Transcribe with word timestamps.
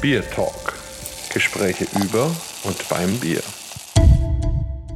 Bier 0.00 0.22
Talk. 0.30 0.78
Gespräche 1.30 1.84
über 2.02 2.34
und 2.64 2.88
beim 2.88 3.18
Bier. 3.18 3.42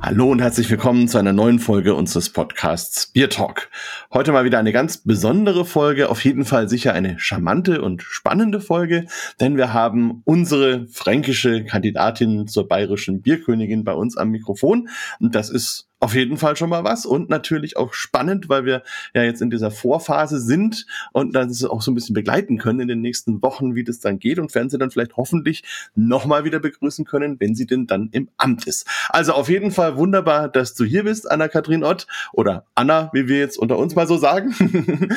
Hallo 0.01 0.31
und 0.31 0.41
herzlich 0.41 0.71
willkommen 0.71 1.09
zu 1.09 1.19
einer 1.19 1.35
neuen 1.35 1.59
Folge 1.59 1.95
unseres 1.95 2.31
Podcasts 2.31 3.09
Bier 3.09 3.29
Talk. 3.29 3.69
Heute 4.15 4.33
mal 4.33 4.47
wieder 4.47 4.59
eine 4.59 4.73
ganz 4.73 4.97
besondere 4.97 5.67
Folge, 5.67 6.09
auf 6.09 6.25
jeden 6.25 6.47
Fall 6.47 6.71
sicher 6.71 6.95
eine 6.95 7.19
charmante 7.19 7.83
und 7.83 8.03
spannende 8.03 8.63
Folge, 8.63 9.05
denn 9.41 9.59
wir 9.59 9.75
haben 9.75 10.23
unsere 10.25 10.87
fränkische 10.87 11.67
Kandidatin 11.67 12.47
zur 12.47 12.67
bayerischen 12.67 13.21
Bierkönigin 13.21 13.85
bei 13.85 13.93
uns 13.93 14.17
am 14.17 14.31
Mikrofon 14.31 14.89
und 15.21 15.35
das 15.35 15.51
ist 15.51 15.91
auf 16.05 16.15
jeden 16.15 16.37
Fall 16.37 16.55
schon 16.55 16.69
mal 16.69 16.85
was 16.85 17.07
und 17.07 17.31
natürlich 17.31 17.79
auch 17.79 17.95
spannend, 17.95 18.51
weil 18.51 18.67
wir 18.67 18.83
ja 19.15 19.23
jetzt 19.23 19.41
in 19.41 19.49
dieser 19.49 19.71
Vorphase 19.71 20.39
sind 20.39 20.85
und 21.13 21.35
dann 21.35 21.51
auch 21.71 21.81
so 21.81 21.91
ein 21.91 21.95
bisschen 21.95 22.13
begleiten 22.13 22.59
können 22.59 22.81
in 22.81 22.89
den 22.89 23.01
nächsten 23.01 23.41
Wochen, 23.41 23.75
wie 23.75 23.85
das 23.85 24.01
dann 24.01 24.19
geht 24.19 24.39
und 24.39 24.55
werden 24.55 24.69
sie 24.69 24.77
dann 24.77 24.91
vielleicht 24.91 25.17
hoffentlich 25.17 25.65
nochmal 25.95 26.45
wieder 26.45 26.61
begrüßen 26.61 27.07
können, 27.07 27.41
wenn 27.41 27.55
sie 27.55 27.65
denn 27.65 27.87
dann 27.87 28.11
im 28.13 28.29
Amt 28.37 28.67
ist. 28.67 28.87
Also 29.09 29.33
auf 29.33 29.49
jeden 29.49 29.71
Fall 29.71 29.97
wunderbar, 29.97 30.51
dass 30.51 30.75
du 30.75 30.85
hier 30.85 31.05
bist, 31.05 31.31
Anna-Kathrin 31.31 31.83
Ott 31.83 32.07
oder 32.35 32.67
Anna, 32.75 33.09
wie 33.15 33.27
wir 33.27 33.39
jetzt 33.39 33.59
unter 33.59 33.79
uns 33.79 33.95
mal 33.95 34.07
so 34.07 34.19
sagen. 34.19 34.55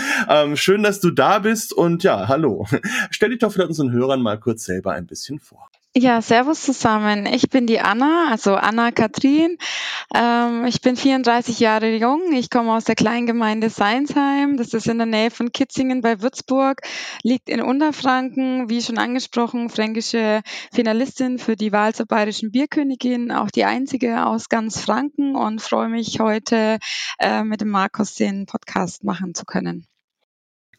ähm, 0.29 0.55
schön, 0.55 0.83
dass 0.83 1.01
du 1.01 1.11
da 1.11 1.39
bist 1.39 1.73
und 1.73 2.03
ja, 2.03 2.29
hallo. 2.29 2.65
Stell 3.11 3.31
dich 3.31 3.39
doch 3.39 3.51
für 3.51 3.67
unseren 3.67 3.91
Hörern 3.91 4.21
mal 4.21 4.39
kurz 4.39 4.63
selber 4.63 4.93
ein 4.93 5.05
bisschen 5.05 5.39
vor. 5.39 5.67
Ja, 5.99 6.21
servus 6.21 6.61
zusammen. 6.61 7.25
Ich 7.25 7.49
bin 7.49 7.65
die 7.65 7.79
Anna, 7.79 8.27
also 8.29 8.53
Anna 8.53 8.91
Kathrin. 8.91 9.57
Ähm, 10.13 10.65
ich 10.65 10.81
bin 10.81 10.95
34 10.95 11.59
Jahre 11.59 11.93
jung. 11.95 12.31
Ich 12.31 12.49
komme 12.49 12.73
aus 12.73 12.85
der 12.85 12.95
Kleingemeinde 12.95 13.69
Seinsheim. 13.69 14.55
Das 14.57 14.73
ist 14.73 14.87
in 14.87 14.97
der 14.97 15.07
Nähe 15.07 15.31
von 15.31 15.51
Kitzingen 15.51 16.01
bei 16.01 16.21
Würzburg, 16.21 16.81
liegt 17.23 17.49
in 17.49 17.61
Unterfranken. 17.61 18.69
Wie 18.69 18.81
schon 18.81 18.97
angesprochen, 18.97 19.69
fränkische 19.69 20.41
Finalistin 20.71 21.39
für 21.39 21.55
die 21.55 21.71
Wahl 21.71 21.93
zur 21.93 22.05
Bayerischen 22.05 22.51
Bierkönigin, 22.51 23.31
auch 23.31 23.51
die 23.51 23.65
einzige 23.65 24.25
aus 24.25 24.49
ganz 24.49 24.79
Franken 24.79 25.35
und 25.35 25.61
freue 25.61 25.89
mich 25.89 26.19
heute 26.19 26.79
äh, 27.19 27.43
mit 27.43 27.61
dem 27.61 27.69
Markus 27.69 28.15
den 28.15 28.45
Podcast 28.45 29.03
machen 29.03 29.33
zu 29.33 29.43
können. 29.45 29.87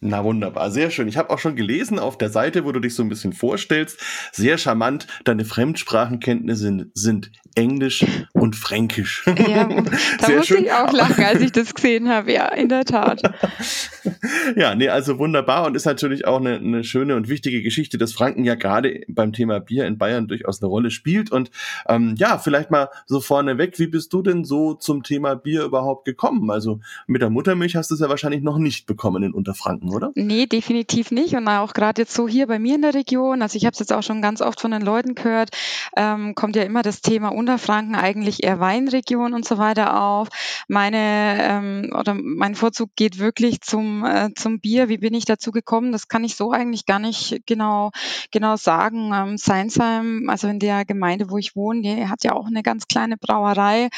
Na 0.00 0.22
wunderbar, 0.22 0.70
sehr 0.70 0.90
schön. 0.90 1.08
Ich 1.08 1.16
habe 1.16 1.30
auch 1.30 1.40
schon 1.40 1.56
gelesen 1.56 1.98
auf 1.98 2.16
der 2.16 2.30
Seite, 2.30 2.64
wo 2.64 2.70
du 2.70 2.78
dich 2.78 2.94
so 2.94 3.02
ein 3.02 3.08
bisschen 3.08 3.32
vorstellst, 3.32 4.00
sehr 4.30 4.56
charmant, 4.56 5.08
deine 5.24 5.44
Fremdsprachenkenntnisse 5.44 6.86
sind, 6.94 7.32
Englisch 7.56 8.06
und 8.32 8.54
Fränkisch. 8.54 9.26
Ja, 9.26 9.64
da 9.64 9.82
sehr 10.26 10.36
musste 10.36 10.54
schön. 10.54 10.64
ich 10.64 10.72
auch 10.72 10.92
lachen, 10.92 11.24
als 11.24 11.40
ich 11.40 11.50
das 11.50 11.74
gesehen 11.74 12.08
habe. 12.08 12.32
Ja, 12.32 12.46
in 12.46 12.68
der 12.68 12.84
Tat. 12.84 13.22
ja, 14.56 14.76
nee, 14.76 14.88
also 14.88 15.18
wunderbar 15.18 15.66
und 15.66 15.74
ist 15.74 15.84
natürlich 15.84 16.26
auch 16.28 16.38
eine, 16.38 16.56
eine 16.56 16.84
schöne 16.84 17.16
und 17.16 17.28
wichtige 17.28 17.62
Geschichte, 17.62 17.98
dass 17.98 18.12
Franken 18.12 18.44
ja 18.44 18.54
gerade 18.54 19.00
beim 19.08 19.32
Thema 19.32 19.58
Bier 19.58 19.86
in 19.86 19.98
Bayern 19.98 20.28
durchaus 20.28 20.62
eine 20.62 20.68
Rolle 20.68 20.92
spielt. 20.92 21.32
Und 21.32 21.50
ähm, 21.88 22.14
ja, 22.16 22.38
vielleicht 22.38 22.70
mal 22.70 22.88
so 23.06 23.20
vorneweg, 23.20 23.76
wie 23.80 23.88
bist 23.88 24.12
du 24.12 24.22
denn 24.22 24.44
so 24.44 24.74
zum 24.74 25.02
Thema 25.02 25.34
Bier 25.34 25.64
überhaupt 25.64 26.04
gekommen? 26.04 26.52
Also 26.52 26.78
mit 27.08 27.22
der 27.22 27.30
Muttermilch 27.30 27.74
hast 27.74 27.90
du 27.90 27.94
es 27.94 28.00
ja 28.00 28.08
wahrscheinlich 28.08 28.42
noch 28.42 28.58
nicht 28.58 28.86
bekommen 28.86 29.24
in 29.24 29.32
Unterfranken 29.32 29.87
oder? 29.92 30.10
Nee, 30.14 30.46
definitiv 30.46 31.10
nicht. 31.10 31.34
Und 31.34 31.48
auch 31.48 31.72
gerade 31.72 32.02
jetzt 32.02 32.14
so 32.14 32.28
hier 32.28 32.46
bei 32.46 32.58
mir 32.58 32.74
in 32.74 32.82
der 32.82 32.94
Region, 32.94 33.42
also 33.42 33.56
ich 33.56 33.64
habe 33.64 33.72
es 33.72 33.78
jetzt 33.78 33.92
auch 33.92 34.02
schon 34.02 34.22
ganz 34.22 34.40
oft 34.40 34.60
von 34.60 34.70
den 34.70 34.82
Leuten 34.82 35.14
gehört, 35.14 35.50
ähm, 35.96 36.34
kommt 36.34 36.56
ja 36.56 36.62
immer 36.62 36.82
das 36.82 37.00
Thema 37.00 37.28
Unterfranken 37.28 37.94
eigentlich 37.94 38.42
eher 38.44 38.60
Weinregion 38.60 39.34
und 39.34 39.46
so 39.46 39.58
weiter 39.58 40.00
auf. 40.00 40.28
Meine 40.68 41.38
ähm, 41.40 41.92
oder 41.98 42.14
mein 42.14 42.54
Vorzug 42.54 42.90
geht 42.96 43.18
wirklich 43.18 43.60
zum, 43.60 44.04
äh, 44.04 44.30
zum 44.34 44.60
Bier. 44.60 44.88
Wie 44.88 44.98
bin 44.98 45.14
ich 45.14 45.24
dazu 45.24 45.50
gekommen? 45.50 45.92
Das 45.92 46.08
kann 46.08 46.24
ich 46.24 46.36
so 46.36 46.52
eigentlich 46.52 46.86
gar 46.86 46.98
nicht 46.98 47.40
genau, 47.46 47.90
genau 48.30 48.56
sagen. 48.56 49.12
Ähm, 49.14 49.38
Seinsheim, 49.38 50.28
also 50.28 50.48
in 50.48 50.58
der 50.58 50.84
Gemeinde, 50.84 51.30
wo 51.30 51.38
ich 51.38 51.56
wohne, 51.56 51.82
die 51.82 52.08
hat 52.08 52.24
ja 52.24 52.32
auch 52.32 52.46
eine 52.46 52.62
ganz 52.62 52.86
kleine 52.86 53.16
Brauerei. 53.16 53.88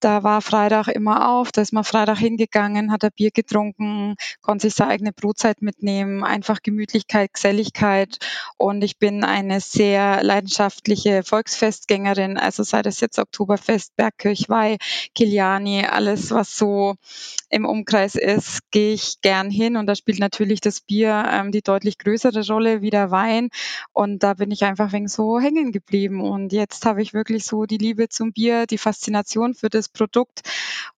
Da 0.00 0.22
war 0.22 0.40
Freitag 0.42 0.88
immer 0.88 1.28
auf, 1.30 1.52
da 1.52 1.60
ist 1.60 1.72
man 1.72 1.84
Freitag 1.84 2.18
hingegangen, 2.18 2.92
hat 2.92 3.02
er 3.02 3.10
Bier 3.10 3.30
getrunken, 3.30 4.14
konnte 4.40 4.66
sich 4.68 4.74
seine 4.74 4.90
eigene 4.90 5.12
Brot 5.12 5.29
Brotzeit 5.30 5.62
mitnehmen, 5.62 6.24
einfach 6.24 6.60
Gemütlichkeit, 6.60 7.34
Geselligkeit. 7.34 8.18
Und 8.56 8.82
ich 8.82 8.98
bin 8.98 9.22
eine 9.22 9.60
sehr 9.60 10.24
leidenschaftliche 10.24 11.22
Volksfestgängerin. 11.22 12.36
Also 12.36 12.64
sei 12.64 12.82
das 12.82 12.98
jetzt 12.98 13.16
Oktoberfest, 13.16 13.94
Bergkirchweih, 13.94 14.78
Kiliani, 15.14 15.86
alles, 15.86 16.32
was 16.32 16.56
so 16.56 16.96
im 17.48 17.64
Umkreis 17.64 18.16
ist, 18.16 18.68
gehe 18.72 18.92
ich 18.92 19.20
gern 19.20 19.50
hin. 19.50 19.76
Und 19.76 19.86
da 19.86 19.94
spielt 19.94 20.18
natürlich 20.18 20.60
das 20.60 20.80
Bier 20.80 21.24
ähm, 21.30 21.52
die 21.52 21.62
deutlich 21.62 21.98
größere 21.98 22.44
Rolle 22.48 22.82
wie 22.82 22.90
der 22.90 23.12
Wein. 23.12 23.50
Und 23.92 24.24
da 24.24 24.34
bin 24.34 24.50
ich 24.50 24.64
einfach 24.64 24.92
wegen 24.92 25.06
so 25.06 25.38
hängen 25.38 25.70
geblieben. 25.70 26.20
Und 26.22 26.52
jetzt 26.52 26.84
habe 26.86 27.02
ich 27.02 27.14
wirklich 27.14 27.44
so 27.44 27.66
die 27.66 27.78
Liebe 27.78 28.08
zum 28.08 28.32
Bier, 28.32 28.66
die 28.66 28.78
Faszination 28.78 29.54
für 29.54 29.70
das 29.70 29.88
Produkt. 29.88 30.40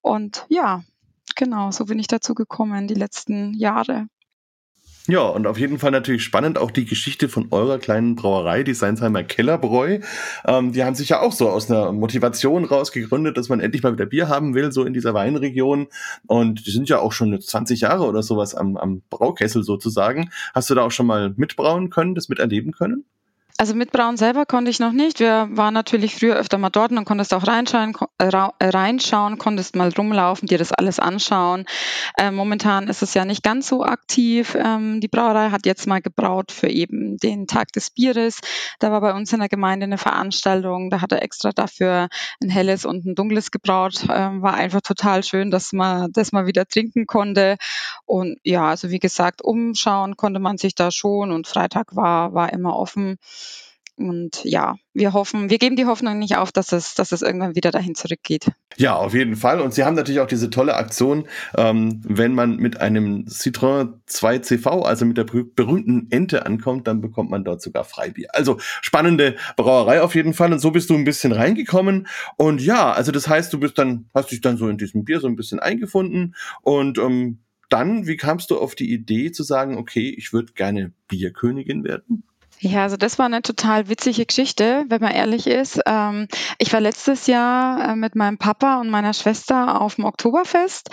Und 0.01 0.47
ja, 0.49 0.83
genau, 1.37 1.71
so 1.71 1.85
bin 1.85 1.99
ich 1.99 2.07
dazu 2.07 2.35
gekommen 2.35 2.89
die 2.89 2.95
letzten 2.95 3.53
Jahre. 3.53 4.09
Ja, 5.13 5.25
und 5.25 5.47
auf 5.47 5.59
jeden 5.59 5.79
Fall 5.79 5.91
natürlich 5.91 6.23
spannend 6.25 6.57
auch 6.57 6.71
die 6.71 6.87
Geschichte 6.87 7.29
von 7.29 7.49
eurer 7.51 7.79
kleinen 7.79 8.15
Brauerei, 8.15 8.63
die 8.63 8.73
Seinsheimer 8.73 9.23
Kellerbräu. 9.23 9.99
Ähm, 10.47 10.73
die 10.73 10.85
haben 10.85 10.95
sich 10.95 11.11
ja 11.11 11.21
auch 11.21 11.33
so 11.33 11.51
aus 11.51 11.71
einer 11.71 11.93
Motivation 11.93 12.65
rausgegründet, 12.65 13.37
dass 13.37 13.51
man 13.51 13.61
endlich 13.61 13.83
mal 13.83 13.93
wieder 13.93 14.07
Bier 14.07 14.31
haben 14.31 14.55
will, 14.55 14.73
so 14.73 14.85
in 14.85 14.95
dieser 14.95 15.13
Weinregion. 15.13 15.89
Und 16.27 16.67
die 16.67 16.71
sind 16.71 16.89
ja 16.89 16.99
auch 16.99 17.13
schon 17.13 17.39
20 17.39 17.83
Jahre 17.83 18.07
oder 18.07 18.23
sowas 18.23 18.55
am, 18.55 18.79
am 18.79 19.03
Braukessel 19.11 19.63
sozusagen. 19.65 20.31
Hast 20.55 20.71
du 20.71 20.75
da 20.75 20.81
auch 20.81 20.91
schon 20.91 21.09
mal 21.09 21.35
mitbrauen 21.37 21.91
können, 21.91 22.15
das 22.15 22.31
miterleben 22.31 22.73
können? 22.73 23.05
Also 23.59 23.75
mit 23.75 23.93
Braun 23.93 24.17
selber 24.17 24.47
konnte 24.47 24.71
ich 24.71 24.81
noch 24.81 24.93
nicht. 24.93 25.21
Wir 25.21 25.49
waren 25.53 25.75
natürlich 25.75 26.17
früher 26.17 26.37
öfter 26.37 26.59
mal 26.59 26.71
dort 26.71 26.91
und 26.91 27.05
konntest 27.05 27.33
auch 27.33 27.47
reinschauen, 27.47 27.95
äh, 28.19 28.29
reinschauen, 28.61 29.39
konntest 29.39 29.77
mal 29.77 29.91
rumlaufen, 29.97 30.49
dir 30.49 30.59
das 30.59 30.73
alles 30.73 30.99
anschauen. 30.99 31.67
Äh, 32.17 32.31
momentan 32.31 32.89
ist 32.89 33.03
es 33.03 33.15
ja 33.15 33.25
nicht 33.25 33.43
ganz 33.43 33.69
so 33.69 33.85
aktiv. 33.85 34.57
Ähm, 34.59 35.01
die 35.01 35.09
Brauerei 35.09 35.51
hat 35.51 35.67
jetzt 35.67 35.87
mal 35.87 36.01
gebraut 36.01 36.51
für 36.51 36.69
eben 36.69 37.19
den 37.19 37.47
Tag 37.47 37.73
des 37.73 37.91
Bieres. 37.91 38.41
Da 38.81 38.91
war 38.91 39.01
bei 39.01 39.13
uns 39.13 39.33
in 39.33 39.39
der 39.39 39.49
Gemeinde 39.49 39.85
eine 39.85 39.99
Veranstaltung. 39.99 40.91
Da 40.91 41.01
hat 41.01 41.13
er 41.13 41.23
extra 41.23 41.51
dafür 41.53 42.09
ein 42.43 42.51
helles 42.51 42.85
und 42.85 43.05
ein 43.05 43.15
dunkles 43.15 43.51
gebraut. 43.51 44.07
Ähm, 44.11 44.43
war 44.43 44.55
einfach 44.55 44.81
total 44.81 45.23
schön, 45.23 45.51
dass 45.51 45.73
man 45.73 46.11
das 46.13 46.33
mal 46.33 46.47
wieder 46.47 46.67
trinken 46.67 47.07
konnte. 47.07 47.57
Und 48.07 48.39
ja, 48.43 48.69
also 48.69 48.91
wie 48.91 48.99
gesagt, 48.99 49.43
umschauen 49.43 50.17
konnte 50.17 50.41
man 50.41 50.59
sich 50.59 50.75
da 50.75 50.91
schon 50.91 51.31
und 51.31 51.47
Freitag 51.47 51.95
war, 51.95 52.35
war 52.35 52.53
immer 52.53 52.77
offen. 52.77 53.19
Und 53.97 54.43
ja, 54.45 54.77
wir 54.95 55.13
hoffen, 55.13 55.51
wir 55.51 55.59
geben 55.59 55.77
die 55.77 55.85
Hoffnung 55.85 56.19
nicht 56.19 56.37
auf, 56.37 56.51
dass 56.51 56.73
es, 56.73 56.95
dass 56.95 57.13
es 57.13 57.21
irgendwann 57.23 57.55
wieder 57.55 57.71
dahin 57.71 57.95
zurückgeht. 57.95 58.47
Ja, 58.77 58.97
auf 58.97 59.13
jeden 59.13 59.37
Fall. 59.37 59.61
Und 59.61 59.75
Sie 59.75 59.85
haben 59.85 59.95
natürlich 59.95 60.21
auch 60.21 60.27
diese 60.27 60.49
tolle 60.49 60.77
Aktion, 60.77 61.29
ähm, 61.57 62.01
wenn 62.05 62.35
man 62.35 62.57
mit 62.57 62.81
einem 62.81 63.27
Citroën 63.27 63.93
2CV, 64.09 64.83
also 64.83 65.05
mit 65.05 65.19
der 65.19 65.25
berühmten 65.25 66.09
Ente 66.11 66.47
ankommt, 66.47 66.87
dann 66.87 67.01
bekommt 67.01 67.31
man 67.31 67.45
dort 67.45 67.61
sogar 67.61 67.85
Freibier. 67.85 68.29
Also 68.33 68.59
spannende 68.81 69.37
Brauerei 69.57 70.01
auf 70.01 70.15
jeden 70.15 70.33
Fall. 70.33 70.53
Und 70.53 70.59
so 70.59 70.71
bist 70.71 70.89
du 70.89 70.95
ein 70.95 71.05
bisschen 71.05 71.33
reingekommen. 71.33 72.09
Und 72.37 72.63
ja, 72.63 72.93
also 72.93 73.13
das 73.13 73.29
heißt, 73.29 73.53
du 73.53 73.61
bist 73.61 73.79
dann, 73.79 74.09
hast 74.15 74.33
dich 74.33 74.41
dann 74.41 74.57
so 74.57 74.69
in 74.69 74.79
diesem 74.79 75.05
Bier 75.05 75.21
so 75.21 75.27
ein 75.27 75.37
bisschen 75.37 75.61
eingefunden 75.61 76.35
und 76.63 76.99
ähm, 76.99 77.41
dann, 77.69 78.07
wie 78.07 78.19
kamst 78.19 78.51
du 78.51 78.59
auf 78.59 78.75
die 78.75 78.93
Idee 78.93 79.33
zu 79.33 79.45
sagen, 79.45 79.79
okay, 79.79 80.15
ich 80.17 80.35
würde 80.35 80.53
gerne 80.53 80.93
Bierkönigin 81.09 81.85
werden? 81.85 82.25
Ja, 82.65 82.85
also 82.85 82.97
das 82.97 83.19
war 83.19 83.27
eine 83.27 83.43
total 83.43 83.89
witzige 83.89 84.25
Geschichte, 84.25 84.85
wenn 84.89 85.01
man 85.01 85.11
ehrlich 85.11 85.49
ist. 85.49 85.81
Ähm, 85.85 86.29
ich 86.59 86.73
war 86.73 86.81
letztes 86.81 87.27
Jahr 87.27 87.89
äh, 87.91 87.97
mit 87.97 88.15
meinem 88.15 88.39
Papa 88.39 88.81
und 88.81 88.89
meiner 88.89 89.15
Schwester 89.15 89.81
auf 89.81 89.97
dem 89.97 90.05
Oktoberfest 90.05 90.91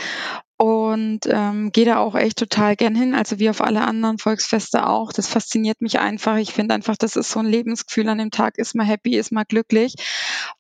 und 0.57 1.21
ähm, 1.27 1.71
gehe 1.71 1.85
da 1.85 1.99
auch 1.99 2.15
echt 2.15 2.39
total 2.39 2.75
gern 2.75 2.95
hin, 2.95 3.13
also 3.13 3.37
wie 3.37 3.51
auf 3.51 3.61
alle 3.61 3.81
anderen 3.81 4.17
Volksfeste 4.17 4.87
auch. 4.87 5.13
Das 5.13 5.27
fasziniert 5.27 5.79
mich 5.79 5.99
einfach. 5.99 6.37
Ich 6.37 6.53
finde 6.53 6.73
einfach, 6.73 6.97
das 6.97 7.15
ist 7.15 7.29
so 7.29 7.39
ein 7.39 7.45
Lebensgefühl 7.45 8.09
an 8.09 8.17
dem 8.17 8.31
Tag, 8.31 8.57
ist 8.57 8.73
man 8.73 8.87
happy, 8.87 9.15
ist 9.15 9.31
man 9.31 9.45
glücklich. 9.47 9.93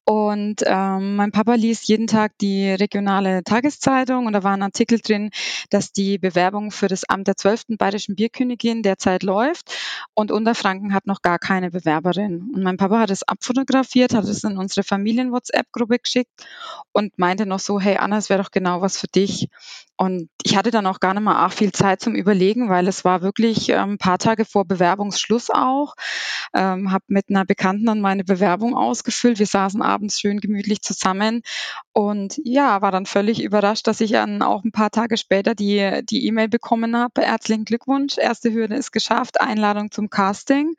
Und 0.09 0.63
ähm, 0.65 1.17
mein 1.17 1.31
Papa 1.31 1.53
liest 1.53 1.87
jeden 1.87 2.07
Tag 2.07 2.31
die 2.41 2.71
regionale 2.71 3.43
Tageszeitung 3.43 4.25
und 4.25 4.33
da 4.33 4.41
war 4.41 4.53
ein 4.53 4.63
Artikel 4.63 4.97
drin, 4.97 5.29
dass 5.69 5.91
die 5.91 6.17
Bewerbung 6.17 6.71
für 6.71 6.87
das 6.87 7.03
Amt 7.03 7.27
der 7.27 7.37
12. 7.37 7.77
Bayerischen 7.77 8.15
Bierkönigin 8.15 8.81
derzeit 8.81 9.21
läuft 9.21 9.71
und 10.15 10.31
Unterfranken 10.31 10.95
hat 10.95 11.05
noch 11.05 11.21
gar 11.21 11.37
keine 11.37 11.69
Bewerberin. 11.69 12.49
Und 12.55 12.63
mein 12.63 12.77
Papa 12.77 12.97
hat 12.97 13.11
es 13.11 13.21
abfotografiert, 13.21 14.15
hat 14.15 14.23
es 14.23 14.43
in 14.43 14.57
unsere 14.57 14.83
Familien-WhatsApp-Gruppe 14.83 15.99
geschickt 15.99 16.31
und 16.91 17.19
meinte 17.19 17.45
noch 17.45 17.59
so, 17.59 17.79
hey 17.79 17.97
Anna, 17.97 18.17
es 18.17 18.31
wäre 18.31 18.41
doch 18.41 18.49
genau 18.49 18.81
was 18.81 18.97
für 18.97 19.07
dich. 19.07 19.47
Und 20.01 20.29
ich 20.43 20.55
hatte 20.55 20.71
dann 20.71 20.87
auch 20.87 21.01
gar 21.01 21.13
nicht 21.13 21.23
mal 21.23 21.35
arg 21.35 21.51
viel 21.51 21.73
Zeit 21.73 21.99
zum 21.99 22.15
Überlegen, 22.15 22.69
weil 22.69 22.87
es 22.87 23.03
war 23.03 23.21
wirklich 23.21 23.67
ähm, 23.67 23.91
ein 23.91 23.97
paar 23.97 24.17
Tage 24.17 24.45
vor 24.45 24.63
Bewerbungsschluss 24.63 25.49
auch. 25.49 25.93
Ähm, 26.55 26.93
habe 26.93 27.03
mit 27.09 27.25
einer 27.29 27.43
Bekannten 27.43 27.85
dann 27.85 27.99
meine 27.99 28.23
Bewerbung 28.23 28.77
ausgefüllt. 28.77 29.39
Wir 29.39 29.45
saßen 29.45 29.81
abends 29.81 29.98
schön 30.07 30.39
gemütlich 30.39 30.81
zusammen 30.81 31.41
und 31.91 32.39
ja, 32.43 32.81
war 32.81 32.91
dann 32.91 33.05
völlig 33.05 33.43
überrascht, 33.43 33.87
dass 33.87 33.99
ich 33.99 34.11
dann 34.11 34.41
auch 34.41 34.63
ein 34.63 34.71
paar 34.71 34.91
Tage 34.91 35.17
später 35.17 35.55
die 35.55 36.01
die 36.03 36.25
E-Mail 36.27 36.47
bekommen 36.47 36.95
habe. 36.95 37.21
Herzlichen 37.21 37.65
Glückwunsch, 37.65 38.17
erste 38.17 38.53
Hürde 38.53 38.75
ist 38.75 38.91
geschafft, 38.91 39.41
Einladung 39.41 39.91
zum 39.91 40.09
Casting. 40.09 40.75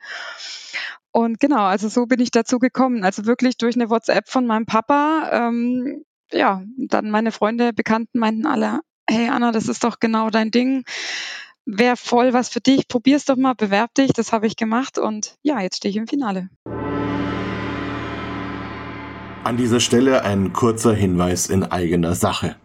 Und 1.11 1.39
genau, 1.39 1.65
also 1.65 1.89
so 1.89 2.05
bin 2.05 2.21
ich 2.21 2.31
dazu 2.31 2.57
gekommen. 2.57 3.03
Also 3.03 3.25
wirklich 3.25 3.57
durch 3.57 3.75
eine 3.75 3.89
WhatsApp 3.89 4.29
von 4.29 4.47
meinem 4.47 4.65
Papa. 4.65 5.29
Ähm, 5.31 6.05
ja, 6.31 6.63
dann 6.77 7.11
meine 7.11 7.31
Freunde, 7.31 7.73
Bekannten 7.73 8.19
meinten 8.19 8.45
alle, 8.45 8.79
hey 9.09 9.27
Anna, 9.27 9.51
das 9.51 9.67
ist 9.67 9.83
doch 9.83 9.99
genau 9.99 10.29
dein 10.29 10.51
Ding. 10.51 10.83
Wäre 11.65 11.97
voll 11.97 12.33
was 12.33 12.49
für 12.49 12.61
dich, 12.61 12.87
probier's 12.87 13.25
doch 13.25 13.35
mal, 13.35 13.53
bewerb 13.53 13.93
dich. 13.93 14.13
Das 14.13 14.31
habe 14.33 14.47
ich 14.47 14.55
gemacht 14.55 14.97
und 14.97 15.35
ja, 15.43 15.59
jetzt 15.59 15.77
stehe 15.77 15.91
ich 15.91 15.97
im 15.97 16.07
Finale. 16.07 16.49
An 19.43 19.57
dieser 19.57 19.79
Stelle 19.79 20.23
ein 20.23 20.53
kurzer 20.53 20.93
Hinweis 20.93 21.49
in 21.49 21.63
eigener 21.63 22.13
Sache. 22.13 22.57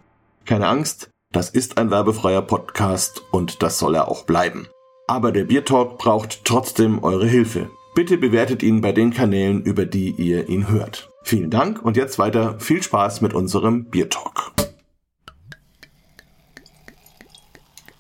Keine 0.45 0.67
Angst, 0.67 1.09
das 1.33 1.49
ist 1.49 1.79
ein 1.79 1.91
werbefreier 1.91 2.43
Podcast 2.43 3.23
und 3.31 3.63
das 3.63 3.79
soll 3.79 3.95
er 3.95 4.09
auch 4.09 4.25
bleiben. 4.25 4.69
Aber 5.07 5.33
der 5.33 5.45
Biertalk 5.45 5.97
braucht 5.97 6.45
trotzdem 6.45 7.03
eure 7.03 7.27
Hilfe. 7.27 7.71
Bitte 7.95 8.19
bewertet 8.19 8.63
ihn 8.63 8.83
bei 8.83 8.93
den 8.93 9.11
Kanälen, 9.11 9.63
über 9.63 9.87
die 9.87 10.11
ihr 10.11 10.51
ihn 10.51 10.69
hört. 10.69 11.11
Vielen 11.23 11.51
Dank 11.51 11.83
und 11.83 11.97
jetzt 11.97 12.19
weiter 12.19 12.61
viel 12.61 12.83
Spaß 12.83 13.23
mit 13.23 13.33
unserem 13.33 13.87
Biertalk. 13.87 14.53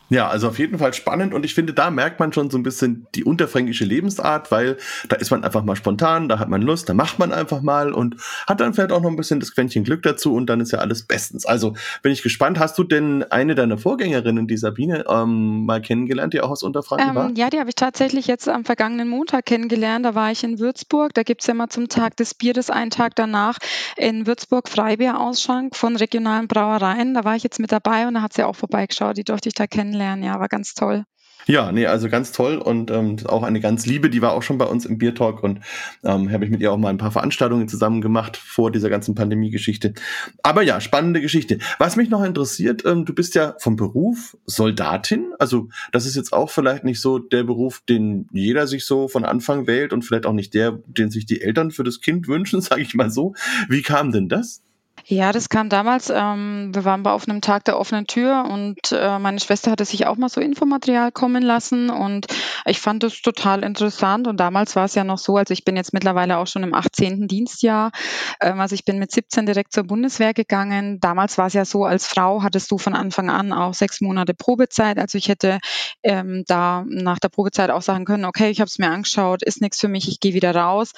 Ja, 0.08 0.28
also 0.28 0.48
auf 0.48 0.58
jeden 0.58 0.78
Fall 0.78 0.94
spannend 0.94 1.34
und 1.34 1.44
ich 1.44 1.54
finde, 1.54 1.72
da 1.72 1.90
merkt 1.90 2.20
man 2.20 2.32
schon 2.32 2.48
so 2.48 2.56
ein 2.56 2.62
bisschen 2.62 3.08
die 3.16 3.24
unterfränkische 3.24 3.84
Lebensart, 3.84 4.52
weil 4.52 4.76
da 5.08 5.16
ist 5.16 5.30
man 5.30 5.42
einfach 5.42 5.64
mal 5.64 5.74
spontan, 5.74 6.28
da 6.28 6.38
hat 6.38 6.48
man 6.48 6.62
Lust, 6.62 6.88
da 6.88 6.94
macht 6.94 7.18
man 7.18 7.32
einfach 7.32 7.60
mal 7.60 7.92
und 7.92 8.16
hat 8.46 8.60
dann 8.60 8.72
vielleicht 8.72 8.92
auch 8.92 9.02
noch 9.02 9.10
ein 9.10 9.16
bisschen 9.16 9.40
das 9.40 9.52
Quäntchen 9.52 9.82
Glück 9.82 10.04
dazu 10.04 10.34
und 10.34 10.46
dann 10.46 10.60
ist 10.60 10.70
ja 10.70 10.78
alles 10.78 11.02
bestens. 11.02 11.44
Also 11.44 11.74
bin 12.02 12.12
ich 12.12 12.22
gespannt. 12.22 12.60
Hast 12.60 12.78
du 12.78 12.84
denn 12.84 13.24
eine 13.30 13.56
deiner 13.56 13.78
Vorgängerinnen, 13.78 14.46
die 14.46 14.56
Sabine, 14.56 15.04
ähm, 15.08 15.66
mal 15.66 15.82
kennengelernt, 15.82 16.34
die 16.34 16.40
auch 16.40 16.50
aus 16.50 16.62
Unterfranken 16.62 17.08
ähm, 17.08 17.14
war? 17.16 17.30
Ja, 17.34 17.50
die 17.50 17.58
habe 17.58 17.68
ich 17.68 17.74
tatsächlich 17.74 18.28
jetzt 18.28 18.48
am 18.48 18.64
vergangenen 18.64 19.08
Montag 19.08 19.46
kennengelernt. 19.46 20.04
Da 20.04 20.14
war 20.14 20.30
ich 20.30 20.44
in 20.44 20.60
Würzburg. 20.60 21.14
Da 21.14 21.24
gibt's 21.24 21.48
ja 21.48 21.54
immer 21.54 21.68
zum 21.68 21.88
Tag 21.88 22.16
des 22.16 22.34
Bieres 22.34 22.70
einen 22.70 22.90
Tag 22.90 23.16
danach 23.16 23.58
in 23.96 24.26
Würzburg 24.26 24.68
Freibierausschank 24.68 25.74
von 25.74 25.96
regionalen 25.96 26.46
Brauereien. 26.46 27.14
Da 27.14 27.24
war 27.24 27.34
ich 27.34 27.42
jetzt 27.42 27.58
mit 27.58 27.72
dabei 27.72 28.06
und 28.06 28.14
da 28.14 28.22
hat 28.22 28.34
sie 28.34 28.44
auch 28.44 28.54
vorbeigeschaut. 28.54 29.16
Die 29.16 29.24
durfte 29.24 29.48
ich 29.48 29.54
da 29.54 29.66
kennenlernen 29.66 29.95
kennenlernen. 29.96 30.24
Ja, 30.24 30.40
war 30.40 30.48
ganz 30.48 30.74
toll. 30.74 31.04
Ja, 31.48 31.70
nee, 31.70 31.86
also 31.86 32.08
ganz 32.08 32.32
toll 32.32 32.56
und 32.56 32.90
ähm, 32.90 33.18
auch 33.26 33.44
eine 33.44 33.60
ganz 33.60 33.86
liebe, 33.86 34.10
die 34.10 34.20
war 34.20 34.32
auch 34.32 34.42
schon 34.42 34.58
bei 34.58 34.64
uns 34.64 34.84
im 34.84 34.98
Bier 34.98 35.14
Talk 35.14 35.44
und 35.44 35.60
ähm, 36.02 36.32
habe 36.32 36.44
ich 36.44 36.50
mit 36.50 36.60
ihr 36.60 36.72
auch 36.72 36.76
mal 36.76 36.88
ein 36.88 36.98
paar 36.98 37.12
Veranstaltungen 37.12 37.68
zusammen 37.68 38.00
gemacht 38.00 38.36
vor 38.36 38.72
dieser 38.72 38.90
ganzen 38.90 39.14
Pandemie-Geschichte. 39.14 39.94
Aber 40.42 40.62
ja, 40.62 40.80
spannende 40.80 41.20
Geschichte. 41.20 41.58
Was 41.78 41.94
mich 41.94 42.10
noch 42.10 42.24
interessiert, 42.24 42.84
ähm, 42.84 43.04
du 43.04 43.14
bist 43.14 43.36
ja 43.36 43.54
vom 43.60 43.76
Beruf 43.76 44.36
Soldatin, 44.46 45.34
also 45.38 45.68
das 45.92 46.04
ist 46.04 46.16
jetzt 46.16 46.32
auch 46.32 46.50
vielleicht 46.50 46.82
nicht 46.82 47.00
so 47.00 47.20
der 47.20 47.44
Beruf, 47.44 47.80
den 47.88 48.26
jeder 48.32 48.66
sich 48.66 48.84
so 48.84 49.06
von 49.06 49.24
Anfang 49.24 49.68
wählt 49.68 49.92
und 49.92 50.02
vielleicht 50.02 50.26
auch 50.26 50.32
nicht 50.32 50.52
der, 50.52 50.80
den 50.86 51.12
sich 51.12 51.26
die 51.26 51.42
Eltern 51.42 51.70
für 51.70 51.84
das 51.84 52.00
Kind 52.00 52.26
wünschen, 52.28 52.60
sage 52.60 52.82
ich 52.82 52.94
mal 52.94 53.10
so. 53.10 53.34
Wie 53.68 53.82
kam 53.82 54.10
denn 54.10 54.28
das? 54.28 54.62
Ja, 55.08 55.30
das 55.30 55.48
kam 55.48 55.68
damals. 55.68 56.10
Ähm, 56.12 56.74
wir 56.74 56.84
waren 56.84 57.04
bei 57.04 57.12
auf 57.12 57.28
einem 57.28 57.40
Tag 57.40 57.64
der 57.64 57.78
offenen 57.78 58.08
Tür 58.08 58.44
und 58.50 58.90
äh, 58.90 59.20
meine 59.20 59.38
Schwester 59.38 59.70
hatte 59.70 59.84
sich 59.84 60.04
auch 60.04 60.16
mal 60.16 60.28
so 60.28 60.40
Infomaterial 60.40 61.12
kommen 61.12 61.44
lassen 61.44 61.90
und 61.90 62.26
ich 62.64 62.80
fand 62.80 63.04
das 63.04 63.22
total 63.22 63.62
interessant. 63.62 64.26
Und 64.26 64.40
damals 64.40 64.74
war 64.74 64.86
es 64.86 64.96
ja 64.96 65.04
noch 65.04 65.18
so, 65.18 65.36
also 65.36 65.52
ich 65.52 65.64
bin 65.64 65.76
jetzt 65.76 65.92
mittlerweile 65.92 66.38
auch 66.38 66.48
schon 66.48 66.64
im 66.64 66.74
18. 66.74 67.28
Dienstjahr. 67.28 67.92
Ähm, 68.40 68.58
also 68.58 68.74
ich 68.74 68.84
bin 68.84 68.98
mit 68.98 69.12
17 69.12 69.46
direkt 69.46 69.72
zur 69.72 69.84
Bundeswehr 69.84 70.34
gegangen. 70.34 70.98
Damals 70.98 71.38
war 71.38 71.46
es 71.46 71.52
ja 71.52 71.64
so, 71.64 71.84
als 71.84 72.08
Frau 72.08 72.42
hattest 72.42 72.68
du 72.72 72.76
von 72.76 72.94
Anfang 72.96 73.30
an 73.30 73.52
auch 73.52 73.74
sechs 73.74 74.00
Monate 74.00 74.34
Probezeit. 74.34 74.98
Also 74.98 75.18
ich 75.18 75.28
hätte 75.28 75.60
ähm, 76.02 76.42
da 76.48 76.84
nach 76.88 77.20
der 77.20 77.28
Probezeit 77.28 77.70
auch 77.70 77.82
sagen 77.82 78.06
können, 78.06 78.24
okay, 78.24 78.50
ich 78.50 78.58
habe 78.60 78.66
es 78.68 78.80
mir 78.80 78.90
angeschaut, 78.90 79.44
ist 79.44 79.60
nichts 79.60 79.80
für 79.80 79.88
mich, 79.88 80.08
ich 80.08 80.18
gehe 80.18 80.34
wieder 80.34 80.52
raus 80.52 80.94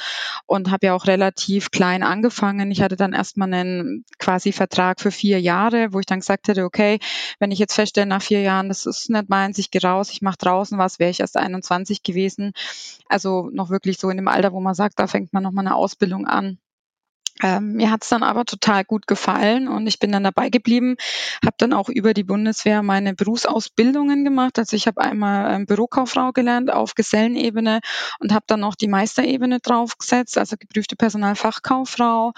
und 0.47 0.71
habe 0.71 0.87
ja 0.87 0.95
auch 0.95 1.07
relativ 1.07 1.71
klein 1.71 2.03
angefangen. 2.03 2.71
Ich 2.71 2.81
hatte 2.81 2.97
dann 2.97 3.13
erstmal 3.13 3.53
einen 3.53 3.98
quasi 4.19 4.53
Vertrag 4.53 5.01
für 5.01 5.11
vier 5.11 5.41
Jahre, 5.41 5.93
wo 5.93 6.01
ich 6.01 6.07
dann 6.07 6.21
gesagt 6.21 6.49
hätte, 6.49 6.65
okay, 6.65 6.99
wenn 7.39 7.51
ich 7.51 7.59
jetzt 7.59 7.75
feststelle 7.75 8.07
nach 8.07 8.23
vier 8.23 8.41
Jahren, 8.43 8.69
das 8.69 8.87
ist 8.87 9.11
nicht 9.11 9.29
meins, 9.29 9.59
ich 9.59 9.71
gehe 9.71 9.83
raus, 9.83 10.11
ich 10.11 10.23
mache 10.23 10.39
draußen 10.39 10.79
was, 10.79 10.99
wäre 10.99 11.11
ich 11.11 11.21
erst 11.21 11.37
21 11.37 12.03
gewesen. 12.03 12.53
Also 13.09 13.51
noch 13.53 13.71
wirklich 13.71 13.99
so 13.99 14.11
in 14.11 14.17
dem 14.17 14.29
Alter, 14.29 14.53
wo 14.53 14.61
man 14.61 14.75
sagt, 14.75 14.99
da 14.99 15.07
fängt 15.07 15.33
man 15.33 15.43
nochmal 15.43 15.67
eine 15.67 15.75
Ausbildung 15.77 16.27
an. 16.27 16.59
Ähm, 17.43 17.75
mir 17.75 17.91
hat 17.91 18.03
es 18.03 18.09
dann 18.09 18.23
aber 18.23 18.45
total 18.45 18.85
gut 18.85 19.07
gefallen 19.07 19.69
und 19.69 19.87
ich 19.87 20.01
bin 20.01 20.11
dann 20.11 20.25
dabei 20.25 20.51
geblieben, 20.51 20.97
habe 21.45 21.55
dann 21.59 21.73
auch 21.73 21.89
über 21.89 22.13
die 22.13 22.25
Bundeswehr 22.25 22.83
meine 22.83 23.15
Berufsausbildungen 23.15 24.25
gemacht. 24.25 24.59
Also 24.59 24.77
ich 24.77 24.87
habe 24.89 25.01
einmal 25.01 25.55
ähm, 25.55 25.67
Bürokauffrau 25.67 26.33
gelernt 26.33 26.73
auf 26.73 26.95
Gesellenebene 26.95 27.81
und 28.19 28.33
habe 28.33 28.45
dann 28.49 28.61
noch 28.61 28.75
die 28.75 28.89
Meisterebene 28.89 29.61
draufgesetzt, 29.61 30.37
also 30.37 30.57
geprüfte 30.59 30.97
Personalfachkauffrau. 30.97 32.33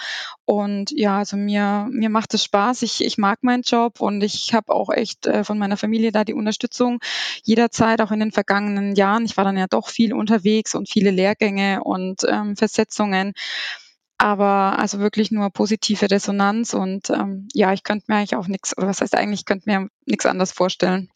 Und 0.45 0.91
ja, 0.91 1.19
also 1.19 1.37
mir, 1.37 1.89
mir 1.91 2.11
macht 2.11 2.35
es 2.35 2.45
Spaß. 2.45 2.83
Ich, 2.83 3.03
ich 3.03 3.17
mag 3.17 3.43
meinen 3.43 3.63
Job 3.63 4.01
und 4.01 4.23
ich 4.23 4.53
habe 4.53 4.73
auch 4.75 4.91
echt 4.91 5.27
äh, 5.27 5.45
von 5.45 5.59
meiner 5.59 5.79
Familie 5.79 6.13
da 6.13 6.25
die 6.25 6.35
Unterstützung 6.35 6.99
jederzeit, 7.45 8.03
auch 8.03 8.11
in 8.11 8.21
den 8.21 8.33
vergangenen 8.33 8.95
Jahren. 8.97 9.25
Ich 9.25 9.37
war 9.37 9.45
dann 9.45 9.57
ja 9.57 9.67
doch 9.67 9.89
viel 9.89 10.13
unterwegs 10.13 10.75
und 10.75 10.91
viele 10.91 11.11
Lehrgänge 11.11 11.83
und 11.85 12.23
ähm, 12.29 12.57
Versetzungen 12.57 13.33
aber 14.21 14.79
also 14.79 14.99
wirklich 14.99 15.31
nur 15.31 15.49
positive 15.51 16.11
Resonanz 16.11 16.75
und 16.75 17.09
ähm, 17.09 17.49
ja, 17.55 17.73
ich 17.73 17.85
könnte 17.85 18.05
mir 18.09 18.17
eigentlich 18.17 18.37
auch 18.37 18.49
nichts, 18.49 18.77
oder 18.77 18.87
was 18.87 19.01
heißt 19.01 19.17
eigentlich, 19.17 19.41
ich 19.41 19.47
könnte 19.47 19.71
mir 19.71 19.89
nichts 20.05 20.27
anderes 20.27 20.53
vorstellen. 20.53 21.09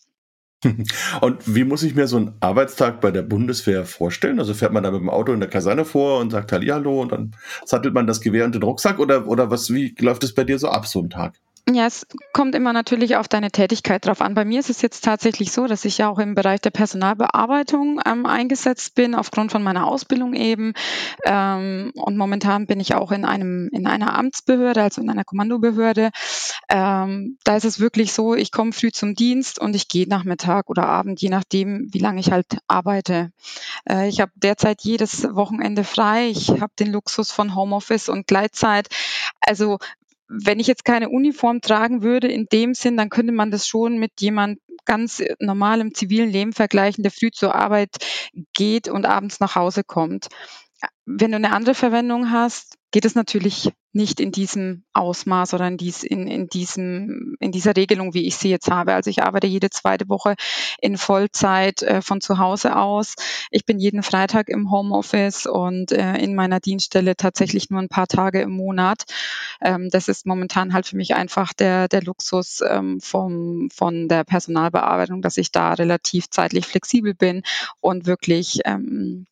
Und 1.20 1.54
wie 1.54 1.64
muss 1.64 1.82
ich 1.82 1.94
mir 1.94 2.06
so 2.06 2.16
einen 2.16 2.32
Arbeitstag 2.40 3.02
bei 3.02 3.10
der 3.10 3.20
Bundeswehr 3.20 3.84
vorstellen? 3.84 4.38
Also 4.38 4.54
fährt 4.54 4.72
man 4.72 4.82
da 4.82 4.90
mit 4.90 5.02
dem 5.02 5.10
Auto 5.10 5.34
in 5.34 5.40
der 5.40 5.50
Kaserne 5.50 5.84
vor 5.84 6.20
und 6.20 6.30
sagt 6.30 6.52
Hallihallo 6.52 7.02
und 7.02 7.12
dann 7.12 7.36
sattelt 7.66 7.92
man 7.92 8.06
das 8.06 8.22
Gewehr 8.22 8.46
und 8.46 8.54
den 8.54 8.62
Rucksack 8.62 8.98
oder, 8.98 9.26
oder 9.26 9.50
was, 9.50 9.74
wie 9.74 9.94
läuft 9.98 10.24
es 10.24 10.32
bei 10.32 10.44
dir 10.44 10.58
so 10.58 10.68
ab, 10.68 10.86
so 10.86 11.02
ein 11.02 11.10
Tag? 11.10 11.38
Ja, 11.66 11.86
es 11.86 12.06
kommt 12.34 12.54
immer 12.54 12.74
natürlich 12.74 13.16
auf 13.16 13.26
deine 13.26 13.50
Tätigkeit 13.50 14.04
drauf 14.04 14.20
an. 14.20 14.34
Bei 14.34 14.44
mir 14.44 14.60
ist 14.60 14.68
es 14.68 14.82
jetzt 14.82 15.02
tatsächlich 15.02 15.50
so, 15.50 15.66
dass 15.66 15.86
ich 15.86 15.96
ja 15.96 16.10
auch 16.10 16.18
im 16.18 16.34
Bereich 16.34 16.60
der 16.60 16.68
Personalbearbeitung 16.70 18.02
ähm, 18.04 18.26
eingesetzt 18.26 18.94
bin, 18.94 19.14
aufgrund 19.14 19.50
von 19.50 19.62
meiner 19.62 19.86
Ausbildung 19.86 20.34
eben. 20.34 20.74
Ähm, 21.24 21.90
und 21.94 22.18
momentan 22.18 22.66
bin 22.66 22.80
ich 22.80 22.94
auch 22.94 23.12
in 23.12 23.24
einem 23.24 23.70
in 23.72 23.86
einer 23.86 24.14
Amtsbehörde, 24.14 24.82
also 24.82 25.00
in 25.00 25.08
einer 25.08 25.24
Kommandobehörde. 25.24 26.10
Ähm, 26.68 27.38
da 27.44 27.56
ist 27.56 27.64
es 27.64 27.80
wirklich 27.80 28.12
so, 28.12 28.34
ich 28.34 28.52
komme 28.52 28.74
früh 28.74 28.92
zum 28.92 29.14
Dienst 29.14 29.58
und 29.58 29.74
ich 29.74 29.88
gehe 29.88 30.06
Nachmittag 30.06 30.68
oder 30.68 30.86
Abend, 30.86 31.22
je 31.22 31.30
nachdem, 31.30 31.88
wie 31.92 31.98
lange 31.98 32.20
ich 32.20 32.30
halt 32.30 32.58
arbeite. 32.68 33.30
Äh, 33.88 34.10
ich 34.10 34.20
habe 34.20 34.32
derzeit 34.36 34.82
jedes 34.82 35.24
Wochenende 35.34 35.84
frei. 35.84 36.28
Ich 36.28 36.50
habe 36.50 36.74
den 36.78 36.92
Luxus 36.92 37.32
von 37.32 37.54
Homeoffice 37.54 38.10
und 38.10 38.26
Gleitzeit. 38.26 38.88
Also 39.40 39.78
wenn 40.42 40.60
ich 40.60 40.66
jetzt 40.66 40.84
keine 40.84 41.08
Uniform 41.10 41.60
tragen 41.60 42.02
würde 42.02 42.28
in 42.28 42.46
dem 42.46 42.74
Sinn, 42.74 42.96
dann 42.96 43.10
könnte 43.10 43.32
man 43.32 43.50
das 43.50 43.66
schon 43.66 43.98
mit 43.98 44.12
jemand 44.20 44.58
ganz 44.84 45.22
normal 45.38 45.80
im 45.80 45.94
zivilen 45.94 46.30
Leben 46.30 46.52
vergleichen, 46.52 47.02
der 47.02 47.12
früh 47.12 47.30
zur 47.30 47.54
Arbeit 47.54 47.90
geht 48.52 48.88
und 48.88 49.06
abends 49.06 49.40
nach 49.40 49.54
Hause 49.54 49.82
kommt. 49.84 50.28
Wenn 51.06 51.30
du 51.30 51.36
eine 51.36 51.52
andere 51.52 51.74
Verwendung 51.74 52.30
hast, 52.30 52.76
geht 52.90 53.04
es 53.04 53.14
natürlich 53.14 53.70
nicht 53.94 54.20
in 54.20 54.32
diesem 54.32 54.84
Ausmaß 54.92 55.54
oder 55.54 55.68
in, 55.68 55.76
dies, 55.76 56.02
in, 56.02 56.26
in, 56.26 56.48
diesem, 56.48 57.36
in 57.40 57.52
dieser 57.52 57.76
Regelung, 57.76 58.14
wie 58.14 58.26
ich 58.26 58.36
sie 58.36 58.50
jetzt 58.50 58.70
habe. 58.70 58.94
Also 58.94 59.10
ich 59.10 59.22
arbeite 59.22 59.46
jede 59.46 59.70
zweite 59.70 60.08
Woche 60.08 60.34
in 60.80 60.96
Vollzeit 60.96 61.82
äh, 61.82 62.02
von 62.02 62.20
zu 62.20 62.38
Hause 62.38 62.76
aus. 62.76 63.14
Ich 63.50 63.64
bin 63.64 63.78
jeden 63.78 64.02
Freitag 64.02 64.48
im 64.48 64.70
Homeoffice 64.70 65.46
und 65.46 65.92
äh, 65.92 66.16
in 66.16 66.34
meiner 66.34 66.60
Dienststelle 66.60 67.16
tatsächlich 67.16 67.70
nur 67.70 67.80
ein 67.80 67.88
paar 67.88 68.06
Tage 68.06 68.40
im 68.40 68.50
Monat. 68.50 69.04
Ähm, 69.60 69.88
das 69.90 70.08
ist 70.08 70.26
momentan 70.26 70.72
halt 70.72 70.86
für 70.86 70.96
mich 70.96 71.14
einfach 71.14 71.52
der, 71.52 71.88
der 71.88 72.02
Luxus 72.02 72.60
ähm, 72.68 73.00
vom, 73.00 73.68
von 73.74 74.08
der 74.08 74.24
Personalbearbeitung, 74.24 75.22
dass 75.22 75.36
ich 75.36 75.52
da 75.52 75.72
relativ 75.72 76.30
zeitlich 76.30 76.66
flexibel 76.66 77.14
bin 77.14 77.42
und 77.80 78.06
wirklich 78.06 78.60
ähm, 78.64 79.26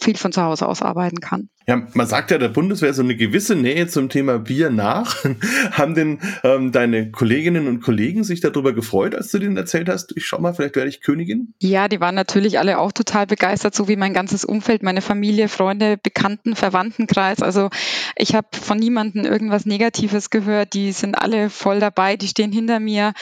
viel 0.00 0.16
von 0.16 0.32
zu 0.32 0.42
Hause 0.42 0.66
aus 0.66 0.82
arbeiten 0.82 1.20
kann. 1.20 1.48
Ja, 1.66 1.86
man 1.94 2.06
sagt 2.06 2.30
ja 2.30 2.38
der 2.38 2.48
Bundeswehr 2.48 2.92
so 2.92 3.02
eine 3.02 3.16
gewisse 3.16 3.54
Nähe 3.54 3.86
zum 3.86 4.08
Thema 4.08 4.38
Bier 4.38 4.70
nach. 4.70 5.24
Haben 5.72 5.94
denn 5.94 6.18
ähm, 6.42 6.72
deine 6.72 7.10
Kolleginnen 7.10 7.68
und 7.68 7.80
Kollegen 7.80 8.24
sich 8.24 8.40
darüber 8.40 8.72
gefreut, 8.72 9.14
als 9.14 9.30
du 9.30 9.38
denen 9.38 9.56
erzählt 9.56 9.88
hast, 9.88 10.16
ich 10.16 10.26
schau 10.26 10.40
mal, 10.40 10.54
vielleicht 10.54 10.74
werde 10.74 10.88
ich 10.88 11.02
Königin? 11.02 11.54
Ja, 11.60 11.88
die 11.88 12.00
waren 12.00 12.14
natürlich 12.14 12.58
alle 12.58 12.78
auch 12.78 12.90
total 12.90 13.26
begeistert, 13.26 13.74
so 13.74 13.86
wie 13.86 13.96
mein 13.96 14.12
ganzes 14.12 14.44
Umfeld, 14.44 14.82
meine 14.82 15.02
Familie, 15.02 15.48
Freunde, 15.48 15.98
Bekannten, 16.02 16.56
Verwandtenkreis. 16.56 17.42
Also 17.42 17.70
ich 18.16 18.34
habe 18.34 18.48
von 18.52 18.78
niemandem 18.78 19.24
irgendwas 19.24 19.64
Negatives 19.64 20.30
gehört. 20.30 20.74
Die 20.74 20.90
sind 20.92 21.14
alle 21.14 21.48
voll 21.48 21.78
dabei, 21.78 22.16
die 22.16 22.28
stehen 22.28 22.50
hinter 22.50 22.80
mir. 22.80 23.12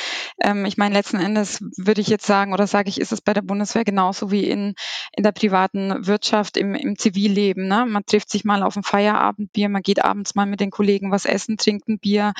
Ähm, 0.42 0.64
ich 0.64 0.78
meine, 0.78 0.94
letzten 0.94 1.18
Endes 1.18 1.62
würde 1.76 2.00
ich 2.00 2.08
jetzt 2.08 2.26
sagen, 2.26 2.54
oder 2.54 2.66
sage 2.66 2.88
ich, 2.88 3.00
ist 3.00 3.12
es 3.12 3.20
bei 3.20 3.34
der 3.34 3.42
Bundeswehr 3.42 3.84
genauso 3.84 4.30
wie 4.30 4.44
in, 4.48 4.74
in 5.14 5.24
der 5.24 5.32
privaten 5.32 6.06
Wirtschaft 6.06 6.56
im, 6.60 6.74
im 6.74 6.96
Zivilleben. 6.98 7.66
Ne? 7.66 7.86
Man 7.86 8.04
trifft 8.04 8.30
sich 8.30 8.44
mal 8.44 8.62
auf 8.62 8.76
ein 8.76 8.82
Feierabendbier, 8.82 9.68
man 9.68 9.82
geht 9.82 10.04
abends 10.04 10.34
mal 10.34 10.46
mit 10.46 10.60
den 10.60 10.70
Kollegen 10.70 11.10
was 11.10 11.24
essen, 11.24 11.56
trinkt 11.56 11.88
ein 11.88 11.98
Bier. 11.98 12.32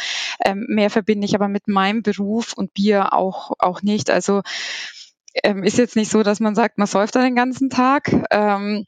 Ähm, 0.45 0.67
mehr 0.69 0.91
verbinde 0.91 1.25
ich 1.25 1.35
aber 1.35 1.49
mit 1.49 1.67
meinem 1.67 2.03
Beruf 2.03 2.53
und 2.53 2.75
Bier 2.75 3.13
auch, 3.13 3.53
auch 3.59 3.83
nicht. 3.83 4.11
Also 4.11 4.43
ähm, 5.43 5.63
ist 5.65 5.79
jetzt 5.79 5.97
nicht 5.97 6.11
so, 6.11 6.23
dass 6.23 6.41
man 6.41 6.55
sagt, 6.55 6.79
man 6.79 6.87
säuft 6.87 7.17
da 7.17 7.23
den 7.23 7.37
ganzen 7.37 7.71
Tag. 7.71 8.13
Ähm, 8.31 8.85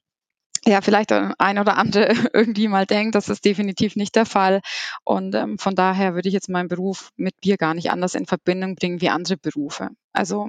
ja, 0.65 0.81
vielleicht 0.81 1.11
ein 1.13 1.59
oder 1.59 1.77
andere 1.77 2.13
irgendwie 2.33 2.69
mal 2.69 2.87
denkt, 2.87 3.15
das 3.15 3.29
ist 3.29 3.45
definitiv 3.45 3.97
nicht 3.97 4.15
der 4.15 4.27
Fall. 4.27 4.61
Und 5.05 5.35
ähm, 5.35 5.59
von 5.59 5.75
daher 5.75 6.15
würde 6.15 6.29
ich 6.29 6.35
jetzt 6.35 6.49
meinen 6.49 6.69
Beruf 6.69 7.11
mit 7.17 7.41
Bier 7.41 7.57
gar 7.57 7.75
nicht 7.75 7.91
anders 7.91 8.15
in 8.15 8.27
Verbindung 8.27 8.77
bringen 8.77 9.01
wie 9.01 9.09
andere 9.09 9.37
Berufe. 9.37 9.89
Also 10.13 10.49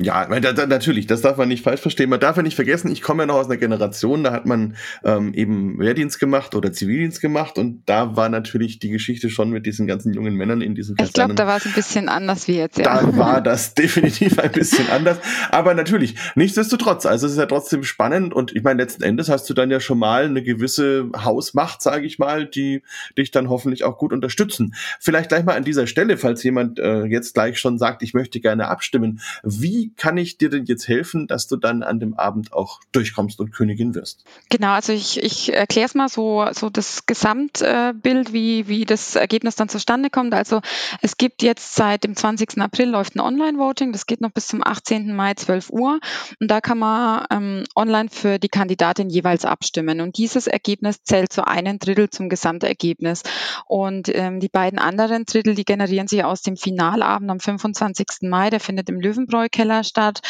ja, 0.00 0.26
da, 0.26 0.52
da, 0.52 0.66
natürlich, 0.66 1.08
das 1.08 1.22
darf 1.22 1.38
man 1.38 1.48
nicht 1.48 1.64
falsch 1.64 1.80
verstehen. 1.80 2.08
Man 2.08 2.20
darf 2.20 2.36
ja 2.36 2.44
nicht 2.44 2.54
vergessen, 2.54 2.88
ich 2.92 3.02
komme 3.02 3.24
ja 3.24 3.26
noch 3.26 3.34
aus 3.34 3.46
einer 3.46 3.56
Generation, 3.56 4.22
da 4.22 4.30
hat 4.30 4.46
man 4.46 4.76
ähm, 5.02 5.34
eben 5.34 5.76
Wehrdienst 5.80 6.20
gemacht 6.20 6.54
oder 6.54 6.72
Zivildienst 6.72 7.20
gemacht 7.20 7.58
und 7.58 7.82
da 7.86 8.14
war 8.14 8.28
natürlich 8.28 8.78
die 8.78 8.90
Geschichte 8.90 9.28
schon 9.28 9.50
mit 9.50 9.66
diesen 9.66 9.88
ganzen 9.88 10.14
jungen 10.14 10.34
Männern 10.34 10.60
in 10.60 10.76
diesen 10.76 10.94
Kasernen. 10.94 11.08
Ich 11.08 11.14
glaube, 11.14 11.34
da 11.34 11.46
war 11.48 11.56
es 11.56 11.66
ein 11.66 11.72
bisschen 11.72 12.08
anders 12.08 12.46
wie 12.46 12.58
jetzt, 12.58 12.78
ja. 12.78 12.84
Da 12.84 13.16
war 13.16 13.40
das 13.40 13.74
definitiv 13.74 14.38
ein 14.38 14.52
bisschen 14.52 14.88
anders. 14.88 15.18
Aber 15.50 15.74
natürlich, 15.74 16.14
nichtsdestotrotz, 16.36 17.04
also 17.04 17.26
es 17.26 17.32
ist 17.32 17.38
ja 17.38 17.46
trotzdem 17.46 17.82
spannend 17.82 18.32
und 18.32 18.54
ich 18.54 18.62
meine, 18.62 18.80
letzten 18.80 19.02
Endes 19.02 19.28
hast 19.28 19.50
du 19.50 19.54
dann 19.54 19.68
ja 19.68 19.80
schon 19.80 19.98
mal 19.98 20.26
eine 20.26 20.44
gewisse 20.44 21.10
Hausmacht, 21.16 21.82
sage 21.82 22.06
ich 22.06 22.20
mal, 22.20 22.46
die 22.46 22.82
dich 23.16 23.32
dann 23.32 23.48
hoffentlich 23.48 23.82
auch 23.82 23.98
gut 23.98 24.12
unterstützen. 24.12 24.76
Vielleicht 25.00 25.30
gleich 25.30 25.44
mal 25.44 25.56
an 25.56 25.64
dieser 25.64 25.88
Stelle, 25.88 26.18
falls 26.18 26.44
jemand 26.44 26.78
äh, 26.78 27.02
jetzt 27.06 27.34
gleich 27.34 27.58
schon 27.58 27.78
sagt, 27.78 28.04
ich 28.04 28.14
möchte 28.14 28.38
gerne 28.38 28.68
abstimmen. 28.68 29.18
Wie 29.42 29.92
kann 29.96 30.16
ich 30.16 30.38
dir 30.38 30.50
denn 30.50 30.64
jetzt 30.64 30.88
helfen, 30.88 31.26
dass 31.26 31.46
du 31.46 31.56
dann 31.56 31.82
an 31.82 32.00
dem 32.00 32.14
Abend 32.14 32.52
auch 32.52 32.80
durchkommst 32.92 33.40
und 33.40 33.52
Königin 33.52 33.94
wirst? 33.94 34.24
Genau, 34.48 34.72
also 34.72 34.92
ich, 34.92 35.22
ich 35.22 35.52
erkläre 35.52 35.86
es 35.86 35.94
mal 35.94 36.08
so, 36.08 36.46
so 36.52 36.70
das 36.70 37.06
Gesamtbild, 37.06 38.32
wie, 38.32 38.68
wie 38.68 38.84
das 38.84 39.16
Ergebnis 39.16 39.56
dann 39.56 39.68
zustande 39.68 40.10
kommt. 40.10 40.34
Also 40.34 40.60
es 41.02 41.16
gibt 41.16 41.42
jetzt 41.42 41.74
seit 41.74 42.04
dem 42.04 42.16
20. 42.16 42.58
April 42.58 42.90
läuft 42.90 43.16
ein 43.16 43.20
Online-Voting, 43.20 43.92
das 43.92 44.06
geht 44.06 44.20
noch 44.20 44.30
bis 44.30 44.48
zum 44.48 44.64
18. 44.64 45.14
Mai 45.14 45.34
12 45.34 45.70
Uhr 45.70 46.00
und 46.40 46.50
da 46.50 46.60
kann 46.60 46.78
man 46.78 47.26
ähm, 47.30 47.64
online 47.76 48.08
für 48.10 48.38
die 48.38 48.48
Kandidatin 48.48 49.10
jeweils 49.10 49.44
abstimmen 49.44 50.00
und 50.00 50.18
dieses 50.18 50.46
Ergebnis 50.46 51.02
zählt 51.02 51.32
zu 51.32 51.46
einem 51.46 51.78
Drittel 51.78 52.10
zum 52.10 52.28
Gesamtergebnis 52.28 53.22
und 53.66 54.08
ähm, 54.14 54.40
die 54.40 54.48
beiden 54.48 54.78
anderen 54.78 55.24
Drittel, 55.24 55.54
die 55.54 55.64
generieren 55.64 56.08
sich 56.08 56.24
aus 56.24 56.42
dem 56.42 56.56
Finalabend 56.56 57.30
am 57.30 57.40
25. 57.40 58.06
Mai, 58.22 58.50
der 58.50 58.60
findet 58.60 58.88
im 58.88 59.00
Löwenbräu-Keller 59.28 59.84
statt. 59.84 60.20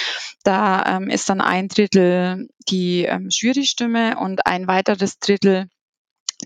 Da 0.43 0.97
ähm, 0.97 1.11
ist 1.11 1.29
dann 1.29 1.41
ein 1.41 1.69
Drittel 1.69 2.49
die 2.69 3.05
ähm, 3.05 3.29
Jurystimme 3.31 4.19
und 4.19 4.47
ein 4.47 4.67
weiteres 4.67 5.19
Drittel 5.19 5.69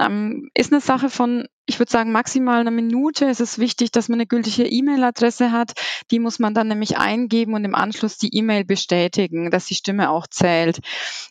ähm, 0.00 0.50
ist 0.54 0.72
eine 0.72 0.80
Sache 0.80 1.10
von, 1.10 1.46
ich 1.66 1.78
würde 1.78 1.92
sagen, 1.92 2.12
maximal 2.12 2.60
einer 2.60 2.70
Minute. 2.70 3.26
Es 3.26 3.40
ist 3.40 3.58
wichtig, 3.58 3.90
dass 3.92 4.08
man 4.08 4.16
eine 4.16 4.26
gültige 4.26 4.66
E-Mail-Adresse 4.66 5.52
hat. 5.52 5.72
Die 6.10 6.18
muss 6.18 6.38
man 6.38 6.54
dann 6.54 6.68
nämlich 6.68 6.98
eingeben 6.98 7.54
und 7.54 7.64
im 7.64 7.74
Anschluss 7.74 8.16
die 8.16 8.34
E-Mail 8.34 8.64
bestätigen, 8.64 9.50
dass 9.50 9.66
die 9.66 9.74
Stimme 9.74 10.10
auch 10.10 10.26
zählt. 10.26 10.80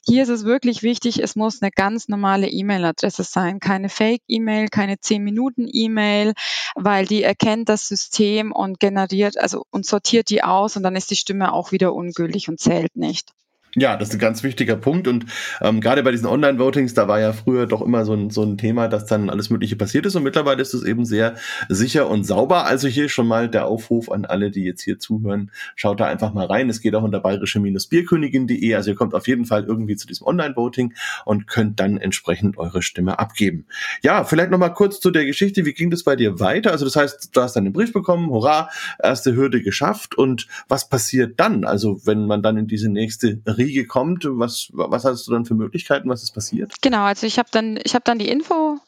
Hier 0.05 0.23
ist 0.23 0.29
es 0.29 0.45
wirklich 0.45 0.83
wichtig, 0.83 1.21
es 1.21 1.35
muss 1.35 1.61
eine 1.61 1.71
ganz 1.71 2.07
normale 2.07 2.47
E-Mail-Adresse 2.47 3.23
sein, 3.23 3.59
keine 3.59 3.89
Fake-E-Mail, 3.89 4.67
keine 4.69 4.95
10-Minuten-E-Mail, 4.95 6.33
weil 6.75 7.05
die 7.05 7.23
erkennt 7.23 7.69
das 7.69 7.87
System 7.87 8.51
und 8.51 8.79
generiert, 8.79 9.37
also 9.37 9.65
und 9.71 9.85
sortiert 9.85 10.29
die 10.29 10.43
aus 10.43 10.77
und 10.77 10.83
dann 10.83 10.95
ist 10.95 11.11
die 11.11 11.15
Stimme 11.15 11.53
auch 11.53 11.71
wieder 11.71 11.93
ungültig 11.93 12.49
und 12.49 12.59
zählt 12.59 12.95
nicht. 12.95 13.33
Ja, 13.79 13.95
das 13.95 14.09
ist 14.09 14.15
ein 14.15 14.19
ganz 14.19 14.43
wichtiger 14.43 14.75
Punkt 14.75 15.07
und 15.07 15.25
ähm, 15.61 15.79
gerade 15.79 16.03
bei 16.03 16.11
diesen 16.11 16.27
Online-Votings, 16.27 16.93
da 16.95 17.07
war 17.07 17.21
ja 17.21 17.31
früher 17.31 17.65
doch 17.65 17.81
immer 17.81 18.03
so 18.03 18.13
ein, 18.13 18.29
so 18.29 18.43
ein 18.43 18.57
Thema, 18.57 18.89
dass 18.89 19.05
dann 19.05 19.29
alles 19.29 19.49
Mögliche 19.49 19.77
passiert 19.77 20.05
ist 20.05 20.17
und 20.17 20.23
mittlerweile 20.23 20.61
ist 20.61 20.73
es 20.73 20.83
eben 20.83 21.05
sehr 21.05 21.35
sicher 21.69 22.09
und 22.09 22.25
sauber. 22.25 22.65
Also 22.65 22.89
hier 22.89 23.07
schon 23.07 23.25
mal 23.25 23.47
der 23.47 23.67
Aufruf 23.67 24.11
an 24.11 24.25
alle, 24.25 24.51
die 24.51 24.65
jetzt 24.65 24.81
hier 24.81 24.99
zuhören, 24.99 25.51
schaut 25.75 26.01
da 26.01 26.07
einfach 26.07 26.33
mal 26.33 26.45
rein. 26.45 26.69
Es 26.69 26.81
geht 26.81 26.93
auch 26.93 27.03
unter 27.03 27.21
bayerische-bierkönigin.de, 27.21 28.75
also 28.75 28.89
ihr 28.89 28.97
kommt 28.97 29.13
auf 29.15 29.29
jeden 29.29 29.45
Fall 29.45 29.63
irgendwie 29.63 29.95
zu 29.95 30.07
diesem 30.07 30.27
Online-Voting 30.27 30.93
und 31.23 31.47
könnt 31.47 31.79
dann 31.79 31.95
entsprechend 31.95 32.57
eure 32.57 32.81
Stimme 32.81 33.17
abgeben. 33.17 33.65
Ja, 34.01 34.25
vielleicht 34.25 34.51
nochmal 34.51 34.73
kurz 34.73 34.99
zu 34.99 35.09
der 35.09 35.23
Geschichte, 35.23 35.65
wie 35.65 35.73
ging 35.73 35.89
das 35.89 36.03
bei 36.03 36.17
dir 36.17 36.41
weiter? 36.41 36.71
Also 36.71 36.83
das 36.83 36.97
heißt, 36.97 37.29
du 37.33 37.41
hast 37.41 37.55
dann 37.55 37.63
den 37.63 37.71
Brief 37.71 37.93
bekommen, 37.93 38.29
hurra, 38.29 38.69
erste 39.01 39.37
Hürde 39.37 39.61
geschafft 39.61 40.17
und 40.17 40.47
was 40.67 40.89
passiert 40.89 41.39
dann? 41.39 41.63
Also 41.63 42.01
wenn 42.03 42.27
man 42.27 42.43
dann 42.43 42.57
in 42.57 42.67
diese 42.67 42.89
nächste 42.89 43.39
Riege 43.47 43.68
kommt, 43.85 44.25
was, 44.25 44.69
was 44.73 45.05
hast 45.05 45.27
du 45.27 45.31
dann 45.31 45.45
für 45.45 45.55
Möglichkeiten, 45.55 46.09
was 46.09 46.23
ist 46.23 46.31
passiert? 46.31 46.73
Genau, 46.81 47.03
also 47.03 47.25
ich 47.25 47.39
habe 47.39 47.49
dann, 47.51 47.77
ich 47.83 47.95
dann 48.03 48.19
die 48.19 48.29
Info 48.29 48.79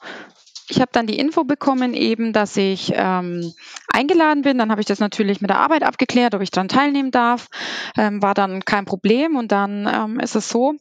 ich 0.71 0.79
habe 0.79 0.91
dann 0.93 1.05
die 1.05 1.19
Info 1.19 1.43
bekommen, 1.43 1.93
eben, 1.93 2.31
dass 2.31 2.55
ich 2.55 2.93
ähm, 2.95 3.53
eingeladen 3.89 4.43
bin. 4.43 4.57
Dann 4.57 4.71
habe 4.71 4.79
ich 4.79 4.87
das 4.87 4.99
natürlich 4.99 5.41
mit 5.41 5.49
der 5.49 5.59
Arbeit 5.59 5.83
abgeklärt, 5.83 6.33
ob 6.33 6.41
ich 6.41 6.49
daran 6.49 6.69
teilnehmen 6.69 7.11
darf. 7.11 7.49
Ähm, 7.97 8.21
war 8.21 8.33
dann 8.33 8.63
kein 8.63 8.85
Problem. 8.85 9.35
Und 9.35 9.51
dann 9.51 9.85
ähm, 9.85 10.19
ist 10.21 10.35
es 10.35 10.47
so, 10.47 10.75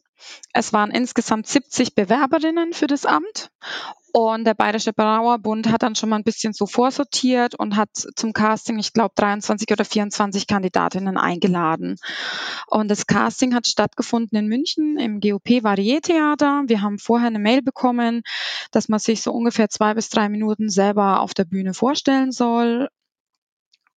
es 0.52 0.72
waren 0.72 0.92
insgesamt 0.92 1.48
70 1.48 1.96
Bewerberinnen 1.96 2.72
für 2.72 2.86
das 2.86 3.04
Amt 3.04 3.50
und 4.12 4.44
der 4.44 4.54
Bayerische 4.54 4.92
Brauerbund 4.92 5.68
hat 5.70 5.82
dann 5.82 5.94
schon 5.94 6.08
mal 6.08 6.16
ein 6.16 6.24
bisschen 6.24 6.52
so 6.52 6.66
vorsortiert 6.66 7.54
und 7.54 7.76
hat 7.76 7.90
zum 7.92 8.32
Casting, 8.32 8.78
ich 8.78 8.92
glaube, 8.92 9.12
23 9.16 9.70
oder 9.70 9.84
24 9.84 10.46
Kandidatinnen 10.46 11.16
eingeladen. 11.16 11.96
Und 12.66 12.88
das 12.90 13.06
Casting 13.06 13.54
hat 13.54 13.66
stattgefunden 13.66 14.36
in 14.38 14.46
München 14.46 14.98
im 14.98 15.20
GOP 15.20 15.62
Varietheater. 15.62 16.64
Wir 16.66 16.82
haben 16.82 16.98
vorher 16.98 17.28
eine 17.28 17.38
Mail 17.38 17.62
bekommen, 17.62 18.22
dass 18.72 18.88
man 18.88 18.98
sich 18.98 19.22
so 19.22 19.32
ungefähr 19.32 19.68
zwei 19.68 19.94
bis 19.94 20.08
drei 20.08 20.28
Minuten 20.28 20.68
selber 20.68 21.20
auf 21.20 21.34
der 21.34 21.44
Bühne 21.44 21.74
vorstellen 21.74 22.32
soll 22.32 22.88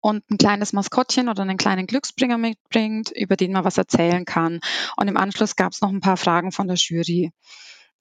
und 0.03 0.29
ein 0.29 0.37
kleines 0.37 0.73
Maskottchen 0.73 1.29
oder 1.29 1.43
einen 1.43 1.57
kleinen 1.57 1.87
Glücksbringer 1.87 2.37
mitbringt, 2.37 3.11
über 3.15 3.37
den 3.37 3.53
man 3.53 3.63
was 3.63 3.77
erzählen 3.77 4.25
kann. 4.25 4.59
Und 4.97 5.07
im 5.07 5.17
Anschluss 5.17 5.55
gab 5.55 5.71
es 5.71 5.81
noch 5.81 5.89
ein 5.89 6.01
paar 6.01 6.17
Fragen 6.17 6.51
von 6.51 6.67
der 6.67 6.75
Jury. 6.75 7.31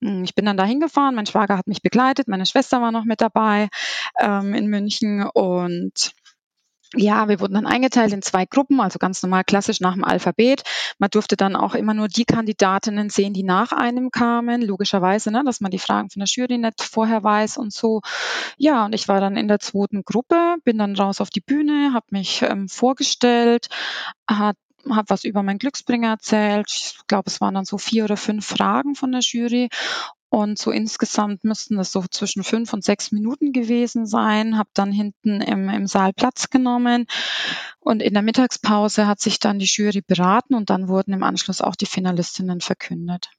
Hm, 0.03 0.23
ich 0.23 0.35
bin 0.35 0.45
dann 0.45 0.57
da 0.57 0.65
hingefahren, 0.65 1.15
mein 1.15 1.25
Schwager 1.25 1.57
hat 1.57 1.67
mich 1.67 1.81
begleitet, 1.81 2.27
meine 2.27 2.45
Schwester 2.45 2.81
war 2.81 2.91
noch 2.91 3.05
mit 3.05 3.21
dabei 3.21 3.69
ähm, 4.19 4.53
in 4.53 4.67
München 4.67 5.23
und 5.33 6.11
ja, 6.95 7.27
wir 7.27 7.39
wurden 7.39 7.55
dann 7.55 7.65
eingeteilt 7.65 8.13
in 8.13 8.21
zwei 8.21 8.45
Gruppen, 8.45 8.79
also 8.79 8.99
ganz 8.99 9.23
normal 9.23 9.43
klassisch 9.43 9.79
nach 9.79 9.93
dem 9.93 10.03
Alphabet. 10.03 10.61
Man 10.99 11.09
durfte 11.09 11.35
dann 11.35 11.55
auch 11.55 11.73
immer 11.73 11.95
nur 11.95 12.07
die 12.07 12.25
Kandidatinnen 12.25 13.09
sehen, 13.09 13.33
die 13.33 13.41
nach 13.41 13.71
einem 13.71 14.11
kamen, 14.11 14.61
logischerweise, 14.61 15.31
ne, 15.31 15.41
dass 15.43 15.59
man 15.59 15.71
die 15.71 15.79
Fragen 15.79 16.11
von 16.11 16.19
der 16.19 16.27
Jury 16.27 16.59
nicht 16.59 16.83
vorher 16.83 17.23
weiß 17.23 17.57
und 17.57 17.73
so. 17.73 18.01
Ja, 18.57 18.85
und 18.85 18.93
ich 18.93 19.07
war 19.07 19.19
dann 19.21 19.37
in 19.37 19.47
der 19.47 19.59
zweiten 19.59 20.03
Gruppe, 20.03 20.57
bin 20.65 20.77
dann 20.77 20.95
raus 20.95 21.19
auf 21.19 21.31
die 21.31 21.41
Bühne, 21.41 21.93
habe 21.95 22.05
mich 22.11 22.43
ähm, 22.43 22.69
vorgestellt, 22.69 23.69
hat 24.29 24.57
habe 24.89 25.09
was 25.09 25.23
über 25.23 25.43
meinen 25.43 25.59
Glücksbringer 25.59 26.09
erzählt. 26.09 26.69
Ich 26.69 26.97
glaube, 27.07 27.29
es 27.29 27.41
waren 27.41 27.55
dann 27.55 27.65
so 27.65 27.77
vier 27.77 28.05
oder 28.05 28.17
fünf 28.17 28.45
Fragen 28.45 28.95
von 28.95 29.11
der 29.11 29.21
Jury. 29.21 29.69
Und 30.29 30.57
so 30.57 30.71
insgesamt 30.71 31.43
müssten 31.43 31.77
das 31.77 31.91
so 31.91 32.03
zwischen 32.09 32.43
fünf 32.43 32.73
und 32.73 32.83
sechs 32.83 33.11
Minuten 33.11 33.51
gewesen 33.51 34.07
sein. 34.07 34.57
Habe 34.57 34.69
dann 34.73 34.91
hinten 34.91 35.41
im, 35.41 35.69
im 35.69 35.85
Saal 35.85 36.11
Platz 36.11 36.49
genommen. 36.49 37.05
Und 37.79 38.01
in 38.01 38.13
der 38.13 38.23
Mittagspause 38.23 39.05
hat 39.05 39.19
sich 39.19 39.39
dann 39.39 39.59
die 39.59 39.67
Jury 39.67 40.01
beraten 40.01 40.55
und 40.55 40.71
dann 40.71 40.87
wurden 40.87 41.13
im 41.13 41.21
Anschluss 41.21 41.61
auch 41.61 41.75
die 41.75 41.85
Finalistinnen 41.85 42.61
verkündet. 42.61 43.29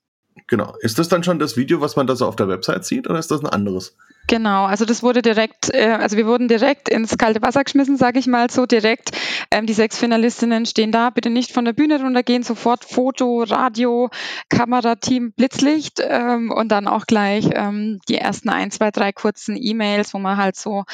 Genau. 0.46 0.74
Ist 0.80 0.98
das 0.98 1.08
dann 1.08 1.22
schon 1.22 1.38
das 1.38 1.56
Video, 1.56 1.80
was 1.80 1.96
man 1.96 2.06
da 2.06 2.16
so 2.16 2.26
auf 2.26 2.36
der 2.36 2.48
Website 2.48 2.84
sieht, 2.84 3.08
oder 3.08 3.18
ist 3.18 3.30
das 3.30 3.40
ein 3.40 3.46
anderes? 3.46 3.96
Genau, 4.26 4.64
also 4.64 4.86
das 4.86 5.02
wurde 5.02 5.20
direkt, 5.20 5.72
äh, 5.74 5.98
also 6.00 6.16
wir 6.16 6.26
wurden 6.26 6.48
direkt 6.48 6.88
ins 6.88 7.18
kalte 7.18 7.42
Wasser 7.42 7.62
geschmissen, 7.62 7.98
sage 7.98 8.18
ich 8.18 8.26
mal 8.26 8.50
so 8.50 8.64
direkt. 8.64 9.10
Ähm, 9.50 9.66
die 9.66 9.74
sechs 9.74 9.98
Finalistinnen 9.98 10.64
stehen 10.64 10.92
da, 10.92 11.10
bitte 11.10 11.28
nicht 11.28 11.52
von 11.52 11.64
der 11.66 11.74
Bühne 11.74 12.00
runtergehen, 12.00 12.42
sofort 12.42 12.84
Foto, 12.84 13.42
Radio, 13.42 14.08
Kamerateam, 14.48 15.32
Blitzlicht 15.32 16.00
ähm, 16.02 16.50
und 16.50 16.68
dann 16.70 16.88
auch 16.88 17.06
gleich 17.06 17.50
ähm, 17.52 18.00
die 18.08 18.16
ersten 18.16 18.48
ein, 18.48 18.70
zwei, 18.70 18.90
drei 18.90 19.12
kurzen 19.12 19.56
E-Mails, 19.60 20.14
wo 20.14 20.18
man 20.18 20.38
halt 20.38 20.56
so 20.56 20.84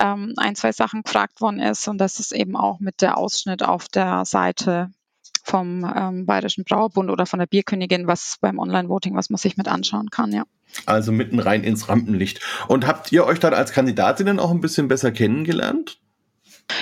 ähm, 0.00 0.34
ein, 0.36 0.56
zwei 0.56 0.72
Sachen 0.72 1.02
gefragt 1.04 1.40
worden 1.40 1.60
ist 1.60 1.86
und 1.86 1.98
das 1.98 2.18
ist 2.18 2.32
eben 2.32 2.56
auch 2.56 2.80
mit 2.80 3.02
der 3.02 3.18
Ausschnitt 3.18 3.62
auf 3.62 3.88
der 3.88 4.24
Seite 4.24 4.90
vom 5.44 5.90
ähm, 5.96 6.26
Bayerischen 6.26 6.64
Brauerbund 6.64 7.10
oder 7.10 7.26
von 7.26 7.38
der 7.38 7.46
Bierkönigin, 7.46 8.06
was 8.06 8.36
beim 8.40 8.58
Online-Voting, 8.58 9.14
was 9.14 9.30
man 9.30 9.38
sich 9.38 9.56
mit 9.56 9.68
anschauen 9.68 10.10
kann, 10.10 10.32
ja. 10.32 10.44
Also 10.86 11.12
mitten 11.12 11.40
rein 11.40 11.64
ins 11.64 11.88
Rampenlicht. 11.88 12.40
Und 12.68 12.86
habt 12.86 13.10
ihr 13.12 13.24
euch 13.24 13.40
dann 13.40 13.54
als 13.54 13.72
Kandidatinnen 13.72 14.38
auch 14.38 14.50
ein 14.50 14.60
bisschen 14.60 14.88
besser 14.88 15.10
kennengelernt? 15.10 15.98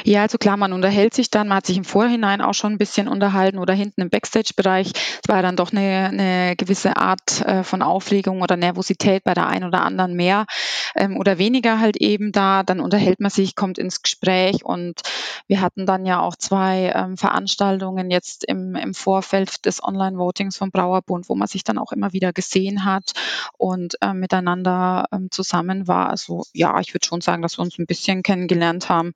Ja, 0.05 0.23
also 0.23 0.39
klar, 0.39 0.57
man 0.57 0.73
unterhält 0.73 1.15
sich 1.15 1.31
dann, 1.31 1.49
man 1.49 1.59
hat 1.59 1.67
sich 1.67 1.77
im 1.77 1.85
Vorhinein 1.85 2.41
auch 2.41 2.55
schon 2.55 2.73
ein 2.73 2.79
bisschen 2.79 3.09
unterhalten 3.09 3.59
oder 3.59 3.75
hinten 3.75 4.01
im 4.03 4.11
Backstage-Bereich. 4.11 4.93
Es 4.95 5.29
war 5.29 5.43
dann 5.43 5.57
doch 5.57 5.73
eine, 5.73 6.09
eine 6.09 6.57
gewisse 6.57 6.97
Art 6.97 7.41
äh, 7.43 7.65
von 7.65 7.83
Aufregung 7.83 8.43
oder 8.43 8.57
Nervosität 8.57 9.25
bei 9.25 9.35
der 9.35 9.47
einen 9.47 9.65
oder 9.65 9.83
anderen 9.83 10.15
mehr 10.15 10.47
ähm, 10.95 11.17
oder 11.17 11.39
weniger 11.39 11.81
halt 11.81 11.97
eben 11.97 12.33
da. 12.33 12.63
Dann 12.63 12.81
unterhält 12.81 13.21
man 13.21 13.31
sich, 13.31 13.55
kommt 13.55 13.79
ins 13.79 14.03
Gespräch 14.03 14.65
und 14.65 15.01
wir 15.47 15.61
hatten 15.61 15.87
dann 15.87 16.07
ja 16.07 16.21
auch 16.21 16.37
zwei 16.37 16.93
ähm, 16.95 17.17
Veranstaltungen 17.17 18.11
jetzt 18.11 18.45
im, 18.45 18.75
im 18.75 18.95
Vorfeld 18.95 19.65
des 19.67 19.83
Online-Votings 19.83 20.57
vom 20.57 20.71
Brauerbund, 20.71 21.29
wo 21.29 21.35
man 21.35 21.49
sich 21.49 21.65
dann 21.65 21.79
auch 21.79 21.93
immer 21.93 22.13
wieder 22.13 22.33
gesehen 22.33 22.85
hat 22.85 23.13
und 23.57 23.97
äh, 24.01 24.13
miteinander 24.13 25.07
ähm, 25.13 25.31
zusammen 25.31 25.89
war. 25.89 26.11
Also 26.11 26.45
ja, 26.53 26.79
ich 26.81 26.95
würde 26.95 27.07
schon 27.07 27.21
sagen, 27.21 27.43
dass 27.43 27.59
wir 27.59 27.63
uns 27.63 27.79
ein 27.79 27.87
bisschen 27.87 28.23
kennengelernt 28.23 28.89
haben 28.89 29.15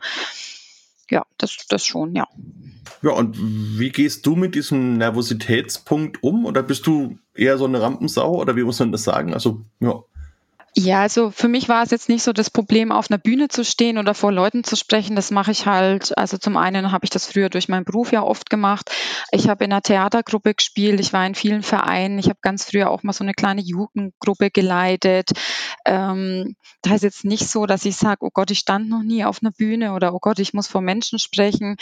ja, 1.12 1.26
das, 1.36 1.66
das 1.68 1.84
schon, 1.84 2.14
ja. 2.14 2.26
Ja, 3.02 3.10
und 3.10 3.36
wie 3.38 3.90
gehst 3.90 4.24
du 4.24 4.34
mit 4.34 4.54
diesem 4.54 4.96
Nervositätspunkt 4.96 6.22
um? 6.22 6.46
Oder 6.46 6.62
bist 6.62 6.86
du 6.86 7.18
eher 7.34 7.58
so 7.58 7.66
eine 7.66 7.82
Rampensau? 7.82 8.40
Oder 8.40 8.56
wie 8.56 8.62
muss 8.62 8.78
man 8.78 8.92
das 8.92 9.04
sagen? 9.04 9.34
Also, 9.34 9.60
ja. 9.80 10.02
Ja, 10.74 11.02
also 11.02 11.30
für 11.30 11.48
mich 11.48 11.68
war 11.68 11.82
es 11.82 11.90
jetzt 11.90 12.08
nicht 12.08 12.22
so 12.22 12.32
das 12.32 12.48
Problem, 12.48 12.92
auf 12.92 13.10
einer 13.10 13.18
Bühne 13.18 13.48
zu 13.48 13.62
stehen 13.62 13.98
oder 13.98 14.14
vor 14.14 14.32
Leuten 14.32 14.64
zu 14.64 14.74
sprechen. 14.74 15.14
Das 15.14 15.30
mache 15.30 15.50
ich 15.50 15.66
halt. 15.66 16.16
Also 16.16 16.38
zum 16.38 16.56
einen 16.56 16.92
habe 16.92 17.04
ich 17.04 17.10
das 17.10 17.26
früher 17.26 17.50
durch 17.50 17.68
meinen 17.68 17.84
Beruf 17.84 18.10
ja 18.10 18.22
oft 18.22 18.48
gemacht. 18.48 18.90
Ich 19.32 19.50
habe 19.50 19.64
in 19.64 19.72
einer 19.72 19.82
Theatergruppe 19.82 20.54
gespielt. 20.54 20.98
Ich 20.98 21.12
war 21.12 21.26
in 21.26 21.34
vielen 21.34 21.62
Vereinen. 21.62 22.18
Ich 22.18 22.30
habe 22.30 22.38
ganz 22.40 22.64
früher 22.64 22.90
auch 22.90 23.02
mal 23.02 23.12
so 23.12 23.22
eine 23.22 23.34
kleine 23.34 23.60
Jugendgruppe 23.60 24.50
geleitet. 24.50 25.32
Ähm, 25.84 26.56
da 26.80 26.94
ist 26.94 27.02
jetzt 27.02 27.26
nicht 27.26 27.50
so, 27.50 27.66
dass 27.66 27.84
ich 27.84 27.96
sage, 27.96 28.24
oh 28.24 28.30
Gott, 28.32 28.50
ich 28.50 28.60
stand 28.60 28.88
noch 28.88 29.02
nie 29.02 29.26
auf 29.26 29.40
einer 29.42 29.52
Bühne 29.52 29.92
oder 29.92 30.14
oh 30.14 30.20
Gott, 30.20 30.38
ich 30.38 30.54
muss 30.54 30.68
vor 30.68 30.80
Menschen 30.80 31.18
sprechen. 31.18 31.76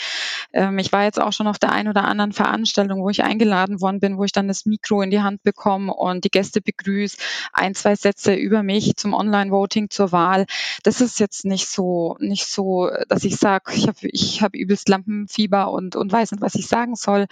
Ähm, 0.51 0.77
ich 0.79 0.91
war 0.91 1.05
jetzt 1.05 1.19
auch 1.19 1.31
schon 1.31 1.47
auf 1.47 1.59
der 1.59 1.71
einen 1.71 1.87
oder 1.87 2.03
anderen 2.03 2.33
Veranstaltung, 2.33 3.01
wo 3.01 3.09
ich 3.09 3.23
eingeladen 3.23 3.79
worden 3.79 4.01
bin, 4.01 4.17
wo 4.17 4.25
ich 4.25 4.33
dann 4.33 4.49
das 4.49 4.65
Mikro 4.65 5.01
in 5.01 5.11
die 5.11 5.21
Hand 5.21 5.43
bekomme 5.43 5.93
und 5.93 6.25
die 6.25 6.29
Gäste 6.29 6.59
begrüße, 6.59 7.17
ein, 7.53 7.73
zwei 7.73 7.95
Sätze 7.95 8.33
über 8.33 8.63
mich 8.63 8.80
mich 8.81 8.95
zum 8.97 9.13
Online-Voting 9.13 9.89
zur 9.89 10.11
Wahl. 10.11 10.45
Das 10.83 11.01
ist 11.01 11.19
jetzt 11.19 11.45
nicht 11.45 11.67
so, 11.67 12.17
nicht 12.19 12.45
so, 12.45 12.89
dass 13.07 13.23
ich 13.23 13.37
sage, 13.37 13.73
ich 13.73 13.87
habe 13.87 13.97
ich 14.03 14.41
hab 14.41 14.55
übelst 14.55 14.89
Lampenfieber 14.89 15.71
und, 15.71 15.95
und 15.95 16.11
weiß 16.11 16.31
nicht, 16.31 16.41
was 16.41 16.55
ich 16.55 16.67
sagen 16.67 16.95
soll. 16.95 17.27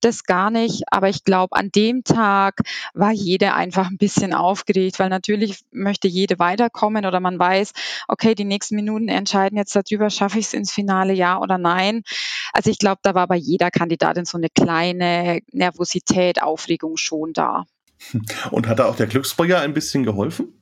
Das 0.00 0.24
gar 0.24 0.50
nicht. 0.50 0.84
Aber 0.86 1.08
ich 1.08 1.24
glaube, 1.24 1.56
an 1.56 1.70
dem 1.70 2.04
Tag 2.04 2.60
war 2.94 3.12
jeder 3.12 3.54
einfach 3.54 3.88
ein 3.88 3.98
bisschen 3.98 4.32
aufgeregt, 4.32 4.98
weil 4.98 5.08
natürlich 5.08 5.60
möchte 5.70 6.08
jede 6.08 6.38
weiterkommen 6.38 7.04
oder 7.06 7.20
man 7.20 7.38
weiß, 7.38 7.72
okay, 8.08 8.34
die 8.34 8.44
nächsten 8.44 8.76
Minuten 8.76 9.08
entscheiden 9.08 9.58
jetzt 9.58 9.76
darüber, 9.76 10.10
schaffe 10.10 10.38
ich 10.38 10.46
es 10.46 10.54
ins 10.54 10.72
Finale, 10.72 11.12
ja 11.12 11.38
oder 11.38 11.58
nein. 11.58 12.02
Also 12.52 12.70
ich 12.70 12.78
glaube, 12.78 13.00
da 13.02 13.14
war 13.14 13.26
bei 13.26 13.36
jeder 13.36 13.70
Kandidatin 13.70 14.24
so 14.24 14.38
eine 14.38 14.48
kleine 14.48 15.40
Nervosität, 15.52 16.42
Aufregung 16.42 16.96
schon 16.96 17.32
da. 17.32 17.64
Und 18.50 18.68
hat 18.68 18.78
da 18.78 18.86
auch 18.86 18.96
der 18.96 19.06
Glücksbringer 19.06 19.60
ein 19.60 19.74
bisschen 19.74 20.04
geholfen? 20.04 20.52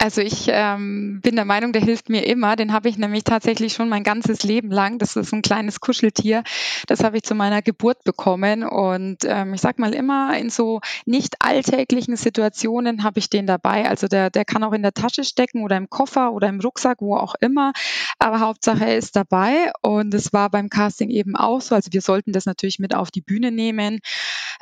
Also 0.00 0.20
ich 0.20 0.46
ähm, 0.48 1.20
bin 1.22 1.34
der 1.34 1.44
Meinung, 1.44 1.72
der 1.72 1.82
hilft 1.82 2.08
mir 2.08 2.24
immer. 2.24 2.54
Den 2.54 2.72
habe 2.72 2.88
ich 2.88 2.98
nämlich 2.98 3.24
tatsächlich 3.24 3.72
schon 3.72 3.88
mein 3.88 4.04
ganzes 4.04 4.44
Leben 4.44 4.70
lang. 4.70 4.98
Das 4.98 5.16
ist 5.16 5.32
ein 5.32 5.42
kleines 5.42 5.80
Kuscheltier. 5.80 6.44
Das 6.86 7.02
habe 7.02 7.16
ich 7.16 7.24
zu 7.24 7.34
meiner 7.34 7.62
Geburt 7.62 8.04
bekommen. 8.04 8.62
Und 8.62 9.24
ähm, 9.24 9.54
ich 9.54 9.60
sag 9.60 9.80
mal 9.80 9.92
immer, 9.92 10.38
in 10.38 10.50
so 10.50 10.80
nicht 11.04 11.34
alltäglichen 11.40 12.16
Situationen 12.16 13.02
habe 13.02 13.18
ich 13.18 13.28
den 13.28 13.48
dabei. 13.48 13.88
Also 13.88 14.06
der, 14.06 14.30
der 14.30 14.44
kann 14.44 14.62
auch 14.62 14.72
in 14.72 14.82
der 14.82 14.94
Tasche 14.94 15.24
stecken 15.24 15.64
oder 15.64 15.76
im 15.76 15.90
Koffer 15.90 16.32
oder 16.32 16.48
im 16.48 16.60
Rucksack, 16.60 16.98
wo 17.00 17.16
auch 17.16 17.34
immer. 17.40 17.72
Aber 18.20 18.38
Hauptsache 18.38 18.84
er 18.84 18.96
ist 18.96 19.16
dabei. 19.16 19.72
Und 19.82 20.14
es 20.14 20.32
war 20.32 20.48
beim 20.48 20.68
Casting 20.68 21.10
eben 21.10 21.34
auch 21.34 21.60
so. 21.60 21.74
Also 21.74 21.92
wir 21.92 22.02
sollten 22.02 22.32
das 22.32 22.46
natürlich 22.46 22.78
mit 22.78 22.94
auf 22.94 23.10
die 23.10 23.20
Bühne 23.20 23.50
nehmen. 23.50 23.98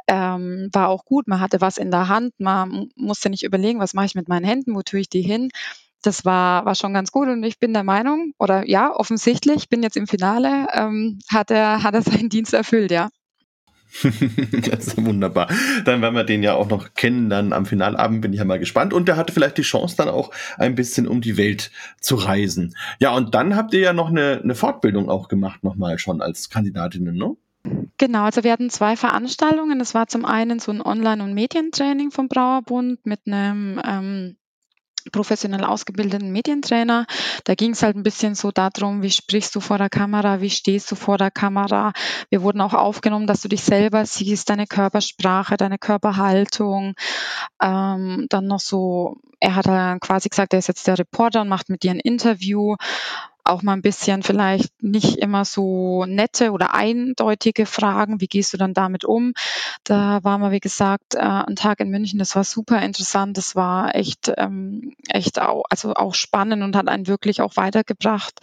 Ähm, 0.06 0.68
war 0.72 0.88
auch 0.88 1.04
gut. 1.04 1.28
Man 1.28 1.40
hatte 1.40 1.60
was 1.60 1.78
in 1.78 1.90
der 1.90 2.08
Hand. 2.08 2.32
Man 2.38 2.88
musste 2.96 3.30
nicht 3.30 3.44
überlegen, 3.44 3.80
was 3.80 3.94
mache 3.94 4.06
ich 4.06 4.14
mit 4.14 4.28
meinen 4.28 4.44
Händen, 4.44 4.74
wo 4.74 4.82
tue 4.82 5.00
ich 5.00 5.08
die 5.08 5.22
hin. 5.22 5.50
Das 6.02 6.24
war, 6.24 6.64
war 6.64 6.74
schon 6.74 6.94
ganz 6.94 7.10
gut 7.10 7.28
und 7.28 7.42
ich 7.42 7.58
bin 7.58 7.72
der 7.72 7.82
Meinung, 7.82 8.32
oder 8.38 8.68
ja, 8.68 8.94
offensichtlich, 8.94 9.68
bin 9.68 9.82
jetzt 9.82 9.96
im 9.96 10.06
Finale, 10.06 10.68
ähm, 10.72 11.18
hat, 11.28 11.50
er, 11.50 11.82
hat 11.82 11.94
er 11.94 12.02
seinen 12.02 12.28
Dienst 12.28 12.54
erfüllt, 12.54 12.90
ja. 12.90 13.08
das 14.02 14.88
ist 14.88 15.04
wunderbar. 15.04 15.48
Dann 15.84 16.02
werden 16.02 16.14
wir 16.14 16.24
den 16.24 16.42
ja 16.42 16.54
auch 16.54 16.68
noch 16.68 16.94
kennen, 16.94 17.30
dann 17.30 17.52
am 17.52 17.66
Finalabend 17.66 18.20
bin 18.20 18.32
ich 18.32 18.38
ja 18.38 18.44
mal 18.44 18.58
gespannt. 18.58 18.92
Und 18.92 19.08
der 19.08 19.16
hatte 19.16 19.32
vielleicht 19.32 19.58
die 19.58 19.62
Chance, 19.62 19.96
dann 19.96 20.08
auch 20.08 20.30
ein 20.58 20.74
bisschen 20.74 21.08
um 21.08 21.20
die 21.20 21.36
Welt 21.36 21.70
zu 22.00 22.16
reisen. 22.16 22.76
Ja, 22.98 23.14
und 23.14 23.34
dann 23.34 23.56
habt 23.56 23.72
ihr 23.74 23.80
ja 23.80 23.92
noch 23.92 24.10
eine, 24.10 24.40
eine 24.42 24.54
Fortbildung 24.54 25.08
auch 25.08 25.28
gemacht, 25.28 25.64
nochmal 25.64 25.98
schon 25.98 26.20
als 26.20 26.50
Kandidatinnen, 26.50 27.16
ne? 27.16 27.36
Genau, 27.98 28.24
also 28.24 28.44
wir 28.44 28.52
hatten 28.52 28.70
zwei 28.70 28.96
Veranstaltungen. 28.96 29.78
Das 29.78 29.94
war 29.94 30.06
zum 30.06 30.24
einen 30.24 30.58
so 30.58 30.72
ein 30.72 30.82
Online- 30.82 31.22
und 31.22 31.34
Medientraining 31.34 32.10
vom 32.10 32.28
Brauerbund 32.28 33.04
mit 33.06 33.20
einem 33.26 33.80
ähm, 33.84 34.36
professionell 35.12 35.64
ausgebildeten 35.64 36.30
Medientrainer. 36.30 37.06
Da 37.44 37.54
ging 37.54 37.72
es 37.72 37.82
halt 37.82 37.96
ein 37.96 38.02
bisschen 38.02 38.34
so 38.34 38.50
darum, 38.50 39.02
wie 39.02 39.10
sprichst 39.10 39.54
du 39.54 39.60
vor 39.60 39.78
der 39.78 39.90
Kamera, 39.90 40.40
wie 40.40 40.50
stehst 40.50 40.90
du 40.90 40.94
vor 40.94 41.18
der 41.18 41.30
Kamera. 41.30 41.92
Wir 42.30 42.42
wurden 42.42 42.60
auch 42.60 42.74
aufgenommen, 42.74 43.26
dass 43.26 43.42
du 43.42 43.48
dich 43.48 43.62
selber 43.62 44.04
siehst, 44.04 44.50
deine 44.50 44.66
Körpersprache, 44.66 45.56
deine 45.56 45.78
Körperhaltung. 45.78 46.94
Ähm, 47.62 48.26
dann 48.28 48.46
noch 48.46 48.60
so, 48.60 49.16
er 49.40 49.56
hat 49.56 49.66
dann 49.66 50.00
quasi 50.00 50.28
gesagt, 50.28 50.52
er 50.52 50.58
ist 50.58 50.68
jetzt 50.68 50.86
der 50.86 50.98
Reporter 50.98 51.42
und 51.42 51.48
macht 51.48 51.68
mit 51.68 51.82
dir 51.82 51.92
ein 51.92 52.00
Interview 52.00 52.76
auch 53.48 53.62
mal 53.62 53.72
ein 53.72 53.82
bisschen 53.82 54.22
vielleicht 54.22 54.82
nicht 54.82 55.16
immer 55.16 55.44
so 55.44 56.04
nette 56.06 56.52
oder 56.52 56.74
eindeutige 56.74 57.66
Fragen. 57.66 58.20
Wie 58.20 58.26
gehst 58.26 58.52
du 58.52 58.56
dann 58.56 58.74
damit 58.74 59.04
um? 59.04 59.32
Da 59.84 60.22
waren 60.24 60.40
wir, 60.40 60.50
wie 60.50 60.60
gesagt, 60.60 61.14
äh, 61.14 61.20
ein 61.20 61.56
Tag 61.56 61.80
in 61.80 61.90
München. 61.90 62.18
Das 62.18 62.34
war 62.36 62.44
super 62.44 62.80
interessant. 62.82 63.36
Das 63.36 63.54
war 63.56 63.94
echt, 63.94 64.32
ähm, 64.36 64.94
echt 65.08 65.40
auch, 65.40 65.64
also 65.70 65.94
auch 65.94 66.14
spannend 66.14 66.62
und 66.62 66.76
hat 66.76 66.88
einen 66.88 67.06
wirklich 67.06 67.40
auch 67.40 67.56
weitergebracht. 67.56 68.34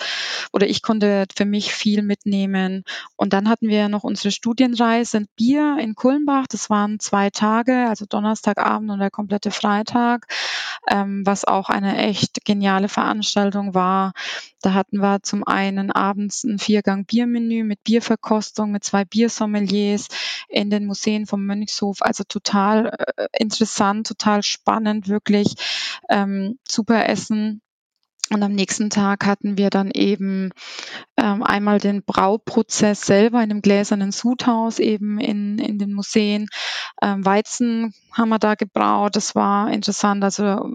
Oder 0.51 0.67
ich 0.67 0.81
konnte 0.81 1.25
für 1.35 1.45
mich 1.45 1.73
viel 1.73 2.01
mitnehmen. 2.01 2.83
Und 3.15 3.33
dann 3.33 3.49
hatten 3.49 3.67
wir 3.67 3.89
noch 3.89 4.03
unsere 4.03 4.31
Studienreise 4.31 5.17
in 5.17 5.27
Bier 5.35 5.77
in 5.79 5.95
Kulmbach. 5.95 6.47
Das 6.47 6.69
waren 6.69 6.99
zwei 6.99 7.29
Tage, 7.29 7.87
also 7.89 8.05
Donnerstagabend 8.05 8.91
und 8.91 8.99
der 8.99 9.11
komplette 9.11 9.51
Freitag, 9.51 10.27
ähm, 10.89 11.25
was 11.25 11.45
auch 11.45 11.69
eine 11.69 11.97
echt 11.97 12.45
geniale 12.45 12.89
Veranstaltung 12.89 13.73
war. 13.73 14.13
Da 14.61 14.73
hatten 14.73 14.99
wir 14.99 15.23
zum 15.23 15.45
einen 15.45 15.91
abends 15.91 16.43
ein 16.43 16.59
Viergang-Biermenü 16.59 17.63
mit 17.63 17.83
Bierverkostung, 17.83 18.71
mit 18.71 18.83
zwei 18.83 19.05
Biersommeliers 19.05 20.07
in 20.47 20.69
den 20.69 20.85
Museen 20.85 21.25
vom 21.25 21.45
Mönchshof. 21.45 21.97
Also 22.01 22.23
total 22.23 22.95
äh, 23.17 23.27
interessant, 23.37 24.07
total 24.07 24.43
spannend, 24.43 25.07
wirklich 25.07 25.55
ähm, 26.09 26.59
super 26.67 27.09
Essen. 27.09 27.62
Und 28.33 28.41
am 28.41 28.53
nächsten 28.53 28.89
Tag 28.89 29.25
hatten 29.25 29.57
wir 29.59 29.69
dann 29.69 29.91
eben 29.91 30.49
ähm, 31.17 31.43
einmal 31.43 31.79
den 31.79 32.03
Brauprozess 32.03 33.01
selber 33.01 33.43
in 33.43 33.49
dem 33.49 33.61
gläsernen 33.61 34.11
Sudhaus 34.11 34.79
eben 34.79 35.19
in, 35.19 35.59
in 35.59 35.77
den 35.77 35.93
Museen. 35.93 36.47
Ähm, 37.01 37.23
Weizen 37.23 37.93
haben 38.11 38.29
wir 38.29 38.39
da 38.39 38.55
gebraut. 38.55 39.15
Das 39.15 39.35
war 39.35 39.71
interessant. 39.71 40.23
Also 40.23 40.71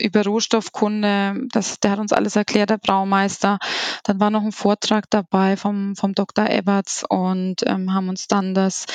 über 0.00 0.24
Rohstoffkunde, 0.24 1.46
das, 1.52 1.80
der 1.80 1.92
hat 1.92 1.98
uns 1.98 2.12
alles 2.12 2.34
erklärt, 2.34 2.70
der 2.70 2.78
Braumeister. 2.78 3.58
Dann 4.04 4.20
war 4.20 4.30
noch 4.30 4.42
ein 4.42 4.52
Vortrag 4.52 5.10
dabei 5.10 5.56
vom, 5.56 5.96
vom 5.96 6.14
Dr. 6.14 6.48
Eberts 6.48 7.04
und 7.06 7.56
ähm, 7.66 7.92
haben 7.92 8.08
uns 8.08 8.26
dann 8.26 8.54
das 8.54 8.86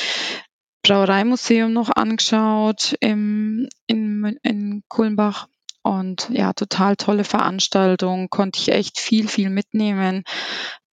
Brauereimuseum 0.81 1.71
noch 1.71 1.91
angeschaut 1.95 2.95
im, 2.99 3.67
in, 3.85 4.39
in 4.41 4.83
Kulmbach. 4.87 5.47
Und 5.81 6.29
ja, 6.31 6.53
total 6.53 6.95
tolle 6.95 7.23
Veranstaltung, 7.23 8.29
konnte 8.29 8.59
ich 8.59 8.69
echt 8.71 8.99
viel, 8.99 9.27
viel 9.27 9.49
mitnehmen 9.49 10.23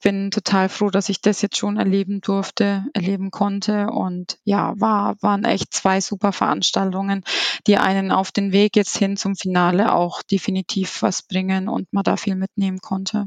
bin 0.07 0.31
total 0.31 0.69
froh, 0.69 0.91
dass 0.91 1.09
ich 1.09 1.21
das 1.21 1.43
jetzt 1.43 1.57
schon 1.57 1.79
erleben 1.79 2.21
durfte, 2.21 2.85
erleben 2.95 3.33
konnte. 3.33 3.89
Und 3.89 4.39
ja, 4.45 4.73
war, 4.79 5.17
waren 5.21 5.45
echt 5.45 5.73
zwei 5.73 6.01
super 6.01 6.33
Veranstaltungen, 6.33 7.25
die 7.67 7.77
einen 7.77 8.13
auf 8.13 8.31
den 8.31 8.53
Weg 8.53 8.77
jetzt 8.77 8.97
hin 8.97 9.17
zum 9.17 9.35
Finale 9.35 9.93
auch 9.93 10.23
definitiv 10.23 11.03
was 11.03 11.25
bringen 11.25 11.69
und 11.69 11.93
man 11.93 12.05
da 12.05 12.17
viel 12.17 12.37
mitnehmen 12.37 12.79
konnte. 12.79 13.27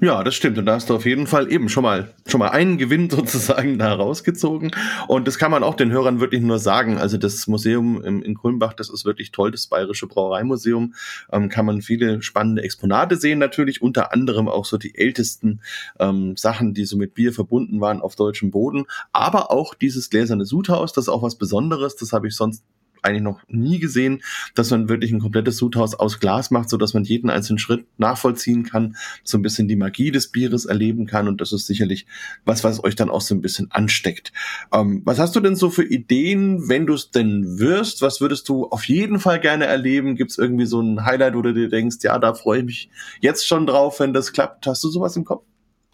Ja, 0.00 0.22
das 0.22 0.36
stimmt. 0.36 0.56
Und 0.58 0.66
da 0.66 0.74
hast 0.74 0.90
du 0.90 0.94
auf 0.94 1.06
jeden 1.06 1.26
Fall 1.26 1.50
eben 1.50 1.68
schon 1.68 1.82
mal, 1.82 2.14
schon 2.26 2.38
mal 2.38 2.50
einen 2.50 2.78
Gewinn 2.78 3.10
sozusagen 3.10 3.78
da 3.78 3.94
rausgezogen. 3.94 4.70
Und 5.08 5.26
das 5.26 5.38
kann 5.38 5.50
man 5.50 5.64
auch 5.64 5.74
den 5.74 5.90
Hörern 5.90 6.20
wirklich 6.20 6.40
nur 6.40 6.60
sagen. 6.60 6.98
Also 6.98 7.16
das 7.16 7.48
Museum 7.48 8.04
in, 8.04 8.34
Kulmbach, 8.34 8.74
das 8.74 8.90
ist 8.90 9.04
wirklich 9.04 9.32
toll, 9.32 9.50
das 9.50 9.66
Bayerische 9.66 10.06
Brauereimuseum. 10.06 10.94
Ähm, 11.32 11.48
kann 11.48 11.66
man 11.66 11.82
viele 11.82 12.22
spannende 12.22 12.62
Exponate 12.62 13.16
sehen 13.16 13.40
natürlich, 13.40 13.82
unter 13.82 14.12
anderem 14.12 14.48
auch 14.48 14.66
so 14.66 14.78
die 14.78 14.96
ältesten 14.96 15.60
ähm, 15.98 16.36
Sachen, 16.36 16.74
die 16.74 16.84
so 16.84 16.96
mit 16.96 17.14
Bier 17.14 17.32
verbunden 17.32 17.80
waren 17.80 18.00
auf 18.00 18.14
deutschem 18.14 18.52
Boden. 18.52 18.84
Aber 19.12 19.50
auch 19.50 19.74
dieses 19.74 20.10
gläserne 20.10 20.44
Sudhaus, 20.44 20.92
das 20.92 21.06
ist 21.06 21.08
auch 21.08 21.22
was 21.22 21.34
Besonderes. 21.34 21.96
Das 21.96 22.12
habe 22.12 22.28
ich 22.28 22.36
sonst 22.36 22.62
eigentlich 23.02 23.22
noch 23.22 23.40
nie 23.48 23.78
gesehen, 23.78 24.22
dass 24.54 24.70
man 24.70 24.88
wirklich 24.88 25.12
ein 25.12 25.20
komplettes 25.20 25.56
Sudhaus 25.56 25.94
aus 25.94 26.20
Glas 26.20 26.50
macht, 26.50 26.68
so 26.68 26.78
man 26.94 27.04
jeden 27.04 27.30
einzelnen 27.30 27.58
Schritt 27.58 27.86
nachvollziehen 27.98 28.64
kann, 28.64 28.96
so 29.24 29.38
ein 29.38 29.42
bisschen 29.42 29.68
die 29.68 29.76
Magie 29.76 30.10
des 30.10 30.28
Bieres 30.28 30.64
erleben 30.64 31.06
kann 31.06 31.28
und 31.28 31.40
das 31.40 31.52
ist 31.52 31.66
sicherlich 31.66 32.06
was, 32.44 32.64
was 32.64 32.82
euch 32.82 32.96
dann 32.96 33.10
auch 33.10 33.20
so 33.20 33.34
ein 33.34 33.42
bisschen 33.42 33.70
ansteckt. 33.70 34.32
Ähm, 34.72 35.02
was 35.04 35.18
hast 35.18 35.36
du 35.36 35.40
denn 35.40 35.56
so 35.56 35.70
für 35.70 35.84
Ideen, 35.84 36.68
wenn 36.68 36.86
du 36.86 36.94
es 36.94 37.10
denn 37.10 37.58
wirst? 37.58 38.02
Was 38.02 38.20
würdest 38.20 38.48
du 38.48 38.66
auf 38.66 38.84
jeden 38.84 39.18
Fall 39.18 39.40
gerne 39.40 39.66
erleben? 39.66 40.16
Gibt 40.16 40.30
es 40.30 40.38
irgendwie 40.38 40.66
so 40.66 40.80
ein 40.80 41.04
Highlight, 41.04 41.34
wo 41.34 41.42
du 41.42 41.54
dir 41.54 41.68
denkst, 41.68 41.98
ja, 42.02 42.18
da 42.18 42.34
freue 42.34 42.60
ich 42.60 42.64
mich 42.64 42.90
jetzt 43.20 43.46
schon 43.46 43.66
drauf, 43.66 44.00
wenn 44.00 44.12
das 44.12 44.32
klappt? 44.32 44.66
Hast 44.66 44.82
du 44.84 44.88
sowas 44.88 45.16
im 45.16 45.24
Kopf? 45.24 45.44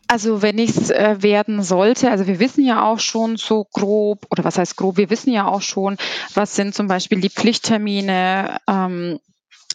Also 0.09 0.43
wenn 0.43 0.59
ich 0.59 0.77
es 0.77 0.91
äh, 0.91 1.23
werden 1.23 1.63
sollte, 1.63 2.11
also 2.11 2.27
wir 2.27 2.39
wissen 2.39 2.65
ja 2.65 2.85
auch 2.85 2.99
schon 2.99 3.37
so 3.37 3.65
grob, 3.65 4.27
oder 4.31 4.45
was 4.45 4.59
heißt 4.59 4.77
grob, 4.77 4.97
wir 4.97 5.11
wissen 5.11 5.33
ja 5.33 5.47
auch 5.47 5.63
schon, 5.63 5.97
was 6.35 6.55
sind 6.55 6.75
zum 6.75 6.89
Beispiel 6.89 7.21
die 7.21 7.31
Pflichttermine, 7.31 8.59
ähm, 8.69 9.19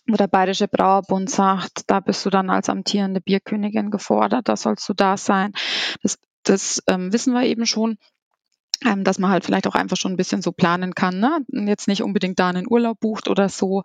wo 0.08 0.16
der 0.16 0.28
Bayerische 0.28 0.68
Brauerbund 0.68 1.30
sagt, 1.30 1.84
da 1.88 2.00
bist 2.00 2.26
du 2.26 2.30
dann 2.30 2.50
als 2.50 2.70
amtierende 2.70 3.22
Bierkönigin 3.22 3.92
gefordert, 3.92 4.48
da 4.48 4.56
sollst 4.56 4.88
du 4.90 4.94
da 4.94 5.18
sein. 5.18 5.54
Das, 6.04 6.18
das 6.44 6.84
ähm, 6.88 7.12
wissen 7.12 7.34
wir 7.34 7.44
eben 7.44 7.66
schon 7.66 7.98
ähm, 8.86 9.04
dass 9.04 9.20
man 9.20 9.32
halt 9.32 9.46
vielleicht 9.46 9.68
auch 9.68 9.76
einfach 9.76 9.98
schon 9.98 10.14
ein 10.14 10.18
bisschen 10.18 10.42
so 10.42 10.52
planen 10.52 10.96
kann, 10.96 11.20
ne? 11.20 11.40
jetzt 11.68 11.88
nicht 11.88 12.04
unbedingt 12.04 12.40
da 12.40 12.50
einen 12.50 12.68
Urlaub 12.70 13.00
bucht 13.00 13.28
oder 13.28 13.50
so. 13.50 13.84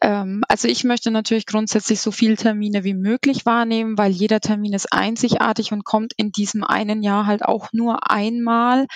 Ähm, 0.00 0.42
also 0.48 0.68
ich 0.68 0.84
möchte 0.84 1.10
natürlich 1.10 1.46
grundsätzlich 1.46 2.00
so 2.00 2.10
viele 2.10 2.36
Termine 2.36 2.84
wie 2.84 2.94
möglich 2.94 3.44
wahrnehmen, 3.44 3.98
weil 3.98 4.10
jeder 4.10 4.40
Termin 4.40 4.72
ist 4.72 4.92
einzigartig 4.92 5.72
und 5.72 5.84
kommt 5.84 6.12
in 6.16 6.32
diesem 6.32 6.64
einen 6.64 7.02
Jahr 7.02 7.26
halt 7.26 7.44
auch 7.44 7.68
nur 7.72 8.10
einmal. 8.10 8.86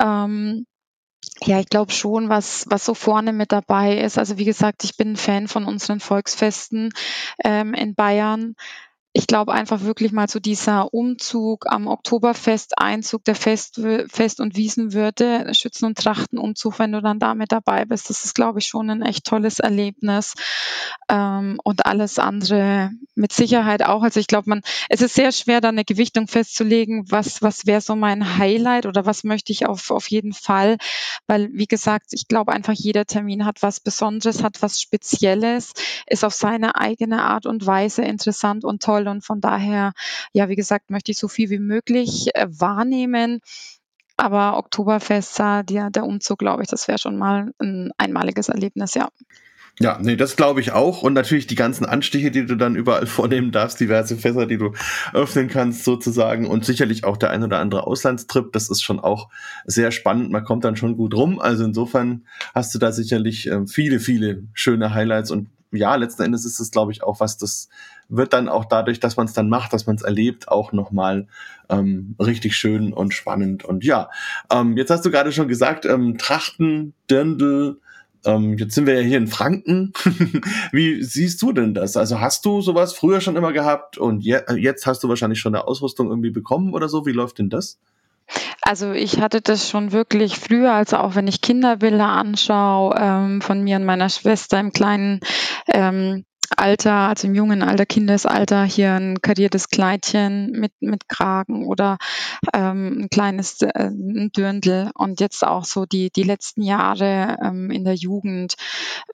Ähm, 0.00 0.66
ja, 1.42 1.60
ich 1.60 1.68
glaube 1.68 1.92
schon, 1.92 2.28
was, 2.28 2.66
was 2.68 2.84
so 2.84 2.94
vorne 2.94 3.32
mit 3.32 3.52
dabei 3.52 3.98
ist. 3.98 4.18
Also 4.18 4.38
wie 4.38 4.44
gesagt, 4.44 4.84
ich 4.84 4.96
bin 4.96 5.12
ein 5.12 5.16
Fan 5.16 5.48
von 5.48 5.64
unseren 5.64 6.00
Volksfesten 6.00 6.90
ähm, 7.44 7.74
in 7.74 7.94
Bayern 7.94 8.54
ich 9.12 9.26
glaube 9.26 9.52
einfach 9.52 9.82
wirklich 9.82 10.12
mal 10.12 10.28
so 10.28 10.38
dieser 10.38 10.94
Umzug 10.94 11.66
am 11.66 11.88
Oktoberfest, 11.88 12.78
Einzug 12.78 13.24
der 13.24 13.34
Fest, 13.34 13.80
Fest- 14.08 14.40
und 14.40 14.56
Wiesenwürde, 14.56 15.52
Schützen- 15.52 15.86
und 15.86 15.98
Trachtenumzug, 15.98 16.78
wenn 16.78 16.92
du 16.92 17.02
dann 17.02 17.18
damit 17.18 17.50
dabei 17.50 17.84
bist, 17.84 18.08
das 18.08 18.24
ist, 18.24 18.34
glaube 18.34 18.60
ich, 18.60 18.66
schon 18.68 18.88
ein 18.88 19.02
echt 19.02 19.24
tolles 19.24 19.58
Erlebnis. 19.58 20.34
Ähm, 21.08 21.58
und 21.64 21.86
alles 21.86 22.20
andere 22.20 22.90
mit 23.16 23.32
Sicherheit 23.32 23.82
auch. 23.84 24.02
Also 24.02 24.20
ich 24.20 24.28
glaube, 24.28 24.48
man, 24.48 24.62
es 24.88 25.02
ist 25.02 25.14
sehr 25.14 25.32
schwer, 25.32 25.60
da 25.60 25.68
eine 25.68 25.84
Gewichtung 25.84 26.28
festzulegen, 26.28 27.04
was, 27.10 27.42
was 27.42 27.66
wäre 27.66 27.80
so 27.80 27.96
mein 27.96 28.38
Highlight 28.38 28.86
oder 28.86 29.06
was 29.06 29.24
möchte 29.24 29.50
ich 29.52 29.66
auf, 29.66 29.90
auf 29.90 30.08
jeden 30.08 30.32
Fall. 30.32 30.78
Weil, 31.26 31.50
wie 31.52 31.66
gesagt, 31.66 32.12
ich 32.12 32.28
glaube 32.28 32.52
einfach, 32.52 32.74
jeder 32.74 33.06
Termin 33.06 33.44
hat 33.44 33.62
was 33.62 33.80
Besonderes, 33.80 34.44
hat 34.44 34.62
was 34.62 34.80
Spezielles, 34.80 35.72
ist 36.06 36.24
auf 36.24 36.34
seine 36.34 36.76
eigene 36.76 37.22
Art 37.22 37.46
und 37.46 37.66
Weise 37.66 38.02
interessant 38.02 38.64
und 38.64 38.82
toll 38.82 39.08
und 39.10 39.24
von 39.24 39.40
daher, 39.40 39.92
ja, 40.32 40.48
wie 40.48 40.56
gesagt, 40.56 40.90
möchte 40.90 41.12
ich 41.12 41.18
so 41.18 41.28
viel 41.28 41.50
wie 41.50 41.58
möglich 41.58 42.28
äh, 42.34 42.46
wahrnehmen. 42.48 43.40
Aber 44.16 44.58
Oktoberfest, 44.58 45.38
der, 45.38 45.64
der 45.64 46.04
Umzug, 46.04 46.38
glaube 46.38 46.62
ich, 46.62 46.68
das 46.68 46.88
wäre 46.88 46.98
schon 46.98 47.16
mal 47.16 47.52
ein 47.58 47.90
einmaliges 47.96 48.50
Erlebnis, 48.50 48.92
ja. 48.94 49.08
Ja, 49.82 49.98
nee, 49.98 50.14
das 50.14 50.36
glaube 50.36 50.60
ich 50.60 50.72
auch. 50.72 51.02
Und 51.02 51.14
natürlich 51.14 51.46
die 51.46 51.54
ganzen 51.54 51.86
Anstiche, 51.86 52.30
die 52.30 52.44
du 52.44 52.54
dann 52.54 52.76
überall 52.76 53.06
vornehmen 53.06 53.50
darfst, 53.50 53.80
diverse 53.80 54.16
Fässer, 54.16 54.44
die 54.44 54.58
du 54.58 54.74
öffnen 55.14 55.48
kannst 55.48 55.84
sozusagen. 55.84 56.46
Und 56.46 56.66
sicherlich 56.66 57.04
auch 57.04 57.16
der 57.16 57.30
ein 57.30 57.42
oder 57.42 57.58
andere 57.58 57.86
Auslandstrip. 57.86 58.52
Das 58.52 58.68
ist 58.68 58.82
schon 58.82 59.00
auch 59.00 59.30
sehr 59.64 59.90
spannend. 59.90 60.30
Man 60.30 60.44
kommt 60.44 60.64
dann 60.64 60.76
schon 60.76 60.98
gut 60.98 61.14
rum. 61.14 61.38
Also 61.38 61.64
insofern 61.64 62.26
hast 62.54 62.74
du 62.74 62.78
da 62.78 62.92
sicherlich 62.92 63.46
äh, 63.46 63.66
viele, 63.66 64.00
viele 64.00 64.42
schöne 64.52 64.92
Highlights. 64.92 65.30
Und 65.30 65.48
ja, 65.72 65.94
letzten 65.94 66.24
Endes 66.24 66.44
ist 66.44 66.60
es, 66.60 66.70
glaube 66.70 66.92
ich, 66.92 67.02
auch 67.02 67.20
was, 67.20 67.38
das 67.38 67.70
wird 68.10 68.32
dann 68.32 68.48
auch 68.48 68.64
dadurch, 68.64 69.00
dass 69.00 69.16
man 69.16 69.26
es 69.26 69.32
dann 69.32 69.48
macht, 69.48 69.72
dass 69.72 69.86
man 69.86 69.96
es 69.96 70.02
erlebt, 70.02 70.48
auch 70.48 70.72
nochmal 70.72 71.28
ähm, 71.68 72.16
richtig 72.18 72.56
schön 72.56 72.92
und 72.92 73.14
spannend. 73.14 73.64
Und 73.64 73.84
ja, 73.84 74.10
ähm, 74.52 74.76
jetzt 74.76 74.90
hast 74.90 75.04
du 75.04 75.10
gerade 75.10 75.32
schon 75.32 75.48
gesagt, 75.48 75.86
ähm, 75.86 76.18
Trachten, 76.18 76.94
Dirndl, 77.10 77.80
ähm, 78.24 78.58
jetzt 78.58 78.74
sind 78.74 78.86
wir 78.86 78.94
ja 78.94 79.00
hier 79.00 79.18
in 79.18 79.28
Franken. 79.28 79.92
Wie 80.72 81.02
siehst 81.02 81.40
du 81.40 81.52
denn 81.52 81.72
das? 81.72 81.96
Also 81.96 82.20
hast 82.20 82.44
du 82.44 82.60
sowas 82.60 82.92
früher 82.92 83.20
schon 83.20 83.36
immer 83.36 83.52
gehabt 83.52 83.96
und 83.96 84.20
je 84.20 84.40
jetzt 84.56 84.86
hast 84.86 85.02
du 85.02 85.08
wahrscheinlich 85.08 85.40
schon 85.40 85.54
eine 85.54 85.66
Ausrüstung 85.66 86.08
irgendwie 86.08 86.30
bekommen 86.30 86.74
oder 86.74 86.88
so? 86.88 87.06
Wie 87.06 87.12
läuft 87.12 87.38
denn 87.38 87.48
das? 87.48 87.78
Also 88.62 88.92
ich 88.92 89.20
hatte 89.20 89.40
das 89.40 89.68
schon 89.68 89.92
wirklich 89.92 90.38
früher, 90.38 90.72
also 90.72 90.98
auch 90.98 91.14
wenn 91.14 91.26
ich 91.26 91.40
Kinderbilder 91.40 92.06
anschaue 92.06 92.94
ähm, 92.98 93.40
von 93.40 93.62
mir 93.64 93.76
und 93.76 93.84
meiner 93.84 94.08
Schwester 94.08 94.60
im 94.60 94.72
kleinen 94.72 95.20
ähm, 95.66 96.24
Alter, 96.56 96.92
also 96.92 97.26
im 97.26 97.34
jungen 97.34 97.62
Alter, 97.62 97.86
Kindesalter, 97.86 98.64
hier 98.64 98.94
ein 98.94 99.20
kariertes 99.22 99.68
Kleidchen 99.68 100.52
mit, 100.52 100.72
mit 100.80 101.08
Kragen 101.08 101.66
oder 101.66 101.98
ähm, 102.52 103.02
ein 103.02 103.10
kleines 103.10 103.62
äh, 103.62 103.90
ein 103.90 104.30
Dirndl 104.36 104.90
und 104.94 105.20
jetzt 105.20 105.44
auch 105.46 105.64
so 105.64 105.86
die, 105.86 106.10
die 106.10 106.22
letzten 106.22 106.62
Jahre 106.62 107.38
ähm, 107.42 107.70
in 107.70 107.84
der 107.84 107.94
Jugend, 107.94 108.54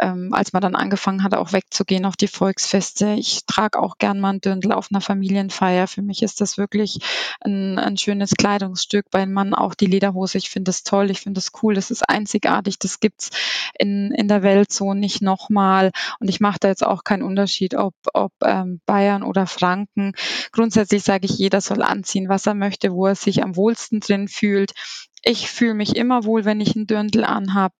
ähm, 0.01 0.33
als 0.33 0.53
man 0.53 0.62
dann 0.62 0.75
angefangen 0.75 1.22
hat, 1.22 1.35
auch 1.35 1.53
wegzugehen 1.53 2.07
auf 2.07 2.16
die 2.16 2.29
Volksfeste. 2.29 3.14
Ich 3.18 3.44
trage 3.46 3.79
auch 3.79 3.99
gern 3.99 4.20
mal 4.20 4.35
ein 4.35 4.40
Dirndl 4.40 4.72
auf 4.72 4.88
einer 4.90 5.01
Familienfeier. 5.01 5.87
Für 5.87 6.03
mich 6.03 6.22
ist 6.22 6.40
das 6.40 6.59
wirklich 6.59 6.99
ein, 7.40 7.79
ein 7.79 7.96
schönes 7.96 8.33
Kleidungsstück. 8.37 9.11
Beim 9.11 9.33
Mann 9.33 9.55
auch 9.55 9.75
die 9.75 9.87
Lederhose. 9.87 10.38
Ich 10.38 10.51
finde 10.51 10.70
das 10.70 10.83
toll, 10.83 11.11
ich 11.11 11.20
finde 11.20 11.38
das 11.38 11.51
cool, 11.62 11.75
das 11.75 11.90
ist 11.90 12.09
einzigartig, 12.09 12.79
das 12.79 13.01
gibt's 13.01 13.31
in, 13.79 14.12
in 14.12 14.29
der 14.29 14.42
Welt 14.42 14.72
so 14.72 14.94
nicht 14.94 15.22
nochmal. 15.22 15.92
Und 16.20 16.29
ich 16.29 16.40
mache 16.40 16.59
da 16.61 16.68
jetzt 16.68 16.85
auch 16.85 17.05
keinen 17.05 17.22
Unterschied, 17.26 17.74
ob, 17.74 17.94
ob 18.14 18.32
ähm, 18.42 18.80
Bayern 18.86 19.22
oder 19.22 19.46
Franken. 19.46 20.12
Grundsätzlich 20.52 21.02
sage 21.02 21.26
ich, 21.26 21.38
jeder 21.38 21.60
soll 21.60 21.82
anziehen, 21.82 22.28
was 22.28 22.46
er 22.46 22.54
möchte, 22.54 22.92
wo 22.92 23.06
er 23.06 23.14
sich 23.14 23.42
am 23.42 23.56
wohlsten 23.56 24.00
drin 24.00 24.28
fühlt. 24.28 24.72
Ich 25.22 25.50
fühle 25.50 25.74
mich 25.74 25.96
immer 25.96 26.24
wohl, 26.24 26.44
wenn 26.44 26.60
ich 26.60 26.76
einen 26.76 26.86
Dirndl 26.86 27.24
anhab 27.24 27.72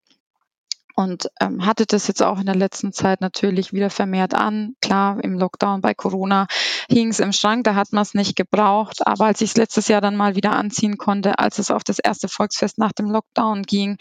und 0.97 1.29
ähm, 1.39 1.63
hatte 1.63 1.85
das 1.85 2.07
jetzt 2.07 2.23
auch 2.23 2.39
in 2.39 2.47
der 2.47 2.55
letzten 2.55 2.91
Zeit 2.91 3.21
natürlich 3.21 3.71
wieder 3.71 3.91
vermehrt 3.91 4.33
an. 4.33 4.73
Klar, 4.81 5.23
im 5.23 5.37
Lockdown 5.37 5.79
bei 5.79 5.93
Corona 5.93 6.47
hing 6.89 7.09
es 7.09 7.19
im 7.19 7.33
Schrank, 7.33 7.65
da 7.65 7.75
hat 7.75 7.93
man 7.93 8.01
es 8.01 8.15
nicht 8.15 8.35
gebraucht. 8.35 9.05
Aber 9.05 9.25
als 9.25 9.41
ich 9.41 9.51
es 9.51 9.57
letztes 9.57 9.87
Jahr 9.89 10.01
dann 10.01 10.15
mal 10.15 10.35
wieder 10.35 10.53
anziehen 10.53 10.97
konnte, 10.97 11.37
als 11.37 11.59
es 11.59 11.69
auf 11.69 11.83
das 11.83 11.99
erste 11.99 12.27
Volksfest 12.27 12.79
nach 12.79 12.93
dem 12.93 13.11
Lockdown 13.11 13.61
ging, 13.61 13.97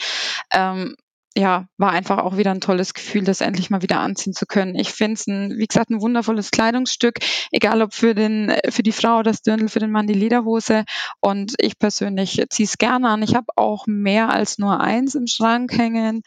ähm, 0.54 0.96
ja, 1.36 1.66
war 1.76 1.90
einfach 1.90 2.18
auch 2.18 2.38
wieder 2.38 2.50
ein 2.50 2.62
tolles 2.62 2.94
Gefühl, 2.94 3.24
das 3.24 3.42
endlich 3.42 3.68
mal 3.68 3.82
wieder 3.82 4.00
anziehen 4.00 4.32
zu 4.32 4.46
können. 4.46 4.74
Ich 4.74 4.90
finde 4.90 5.14
es, 5.14 5.26
wie 5.26 5.66
gesagt, 5.66 5.90
ein 5.90 6.00
wundervolles 6.00 6.50
Kleidungsstück, 6.50 7.18
egal 7.52 7.82
ob 7.82 7.92
für, 7.92 8.14
den, 8.14 8.54
für 8.70 8.82
die 8.82 8.92
Frau 8.92 9.22
das 9.22 9.42
Dirndl, 9.42 9.68
für 9.68 9.78
den 9.78 9.90
Mann 9.90 10.06
die 10.06 10.14
Lederhose. 10.14 10.84
Und 11.20 11.54
ich 11.58 11.78
persönlich 11.78 12.42
ziehe 12.48 12.66
es 12.66 12.78
gerne 12.78 13.10
an. 13.10 13.22
Ich 13.22 13.34
habe 13.34 13.46
auch 13.56 13.86
mehr 13.86 14.30
als 14.30 14.56
nur 14.56 14.80
eins 14.80 15.14
im 15.14 15.26
Schrank 15.26 15.76
hängen. 15.76 16.22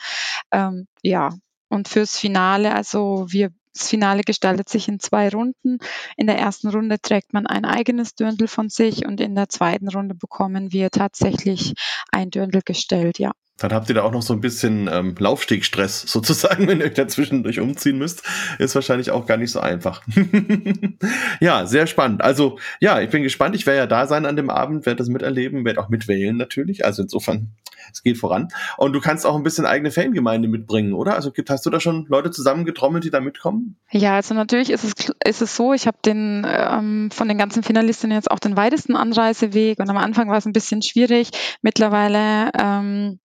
Ähm, 0.52 0.88
ja, 1.02 1.32
und 1.70 1.88
fürs 1.88 2.18
Finale, 2.18 2.74
also 2.74 3.26
wir 3.30 3.50
das 3.74 3.90
Finale 3.90 4.24
gestaltet 4.24 4.70
sich 4.70 4.88
in 4.88 5.00
zwei 5.00 5.30
Runden. 5.30 5.80
In 6.18 6.28
der 6.28 6.38
ersten 6.38 6.70
Runde 6.70 7.00
trägt 7.02 7.34
man 7.34 7.48
ein 7.48 7.66
eigenes 7.66 8.16
Dirndl 8.16 8.48
von 8.48 8.70
sich 8.70 9.06
und 9.06 9.22
in 9.22 9.36
der 9.36 9.50
zweiten 9.50 9.88
Runde 9.88 10.16
bekommen 10.16 10.72
wir 10.72 10.90
tatsächlich 10.90 11.74
ein 12.12 12.30
Dirndl 12.30 12.62
gestellt, 12.66 13.20
ja. 13.20 13.32
Dann 13.60 13.74
habt 13.74 13.90
ihr 13.90 13.96
da 13.96 14.04
auch 14.04 14.12
noch 14.12 14.22
so 14.22 14.34
ein 14.34 14.40
bisschen 14.42 14.90
ähm, 14.92 15.16
Laufstegstress 15.18 16.02
sozusagen, 16.08 16.68
wenn 16.68 16.80
ihr 16.80 16.86
euch 16.86 16.94
da 16.94 17.08
zwischendurch 17.08 17.60
umziehen 17.60 17.98
müsst. 17.98 18.24
Ist 18.58 18.76
wahrscheinlich 18.76 19.12
auch 19.12 19.26
gar 19.26 19.38
nicht 19.38 19.52
so 19.52 19.60
einfach. 19.60 20.02
ja, 21.40 21.66
sehr 21.66 21.86
spannend. 21.86 22.22
Also 22.22 22.58
ja, 22.80 23.02
ich 23.02 23.10
bin 23.10 23.24
gespannt. 23.24 23.56
Ich 23.56 23.66
werde 23.66 23.80
ja 23.80 23.88
da 23.88 24.08
sein 24.08 24.26
an 24.26 24.38
dem 24.38 24.50
Abend, 24.50 24.86
werde 24.86 24.98
das 24.98 25.10
miterleben, 25.10 25.66
werde 25.66 25.82
auch 25.82 25.90
mitwählen 25.90 26.38
natürlich. 26.38 26.86
Also 26.86 27.04
insofern, 27.04 27.52
es 27.92 28.04
geht 28.04 28.18
voran. 28.18 28.50
Und 28.78 28.94
du 28.94 29.00
kannst 29.00 29.26
auch 29.26 29.36
ein 29.36 29.44
bisschen 29.44 29.66
eigene 29.66 29.92
Fangemeinde 29.92 30.48
mitbringen, 30.48 30.94
oder? 30.94 31.16
Also 31.16 31.32
gibt, 31.32 31.50
hast 31.50 31.66
du 31.66 31.70
da 31.70 31.80
schon 31.80 32.06
Leute 32.10 32.32
zusammengetrommelt, 32.32 33.04
die 33.04 33.10
da 33.10 33.20
mitkommen? 33.20 33.78
Ja, 33.92 34.16
also 34.16 34.34
natürlich 34.34 34.70
ist 34.70 34.84
es, 34.84 35.14
ist 35.26 35.42
es 35.42 35.56
so, 35.56 35.74
ich 35.74 35.88
habe 35.88 35.98
den 36.06 36.46
ähm, 36.48 37.10
von 37.12 37.28
den 37.28 37.38
ganzen 37.38 37.64
Finalistinnen 37.64 38.16
jetzt 38.16 38.32
auch 38.32 38.40
den 38.40 38.58
weitesten 38.58 38.96
Anreiseweg 38.96 39.80
und 39.80 39.90
am 39.90 39.98
Anfang 39.98 40.30
war 40.30 40.38
es 40.38 40.46
ein 40.46 40.54
bisschen 40.54 40.82
schwierig. 40.82 41.30
Mittlerweile 41.62 42.52
ähm, 42.58 43.20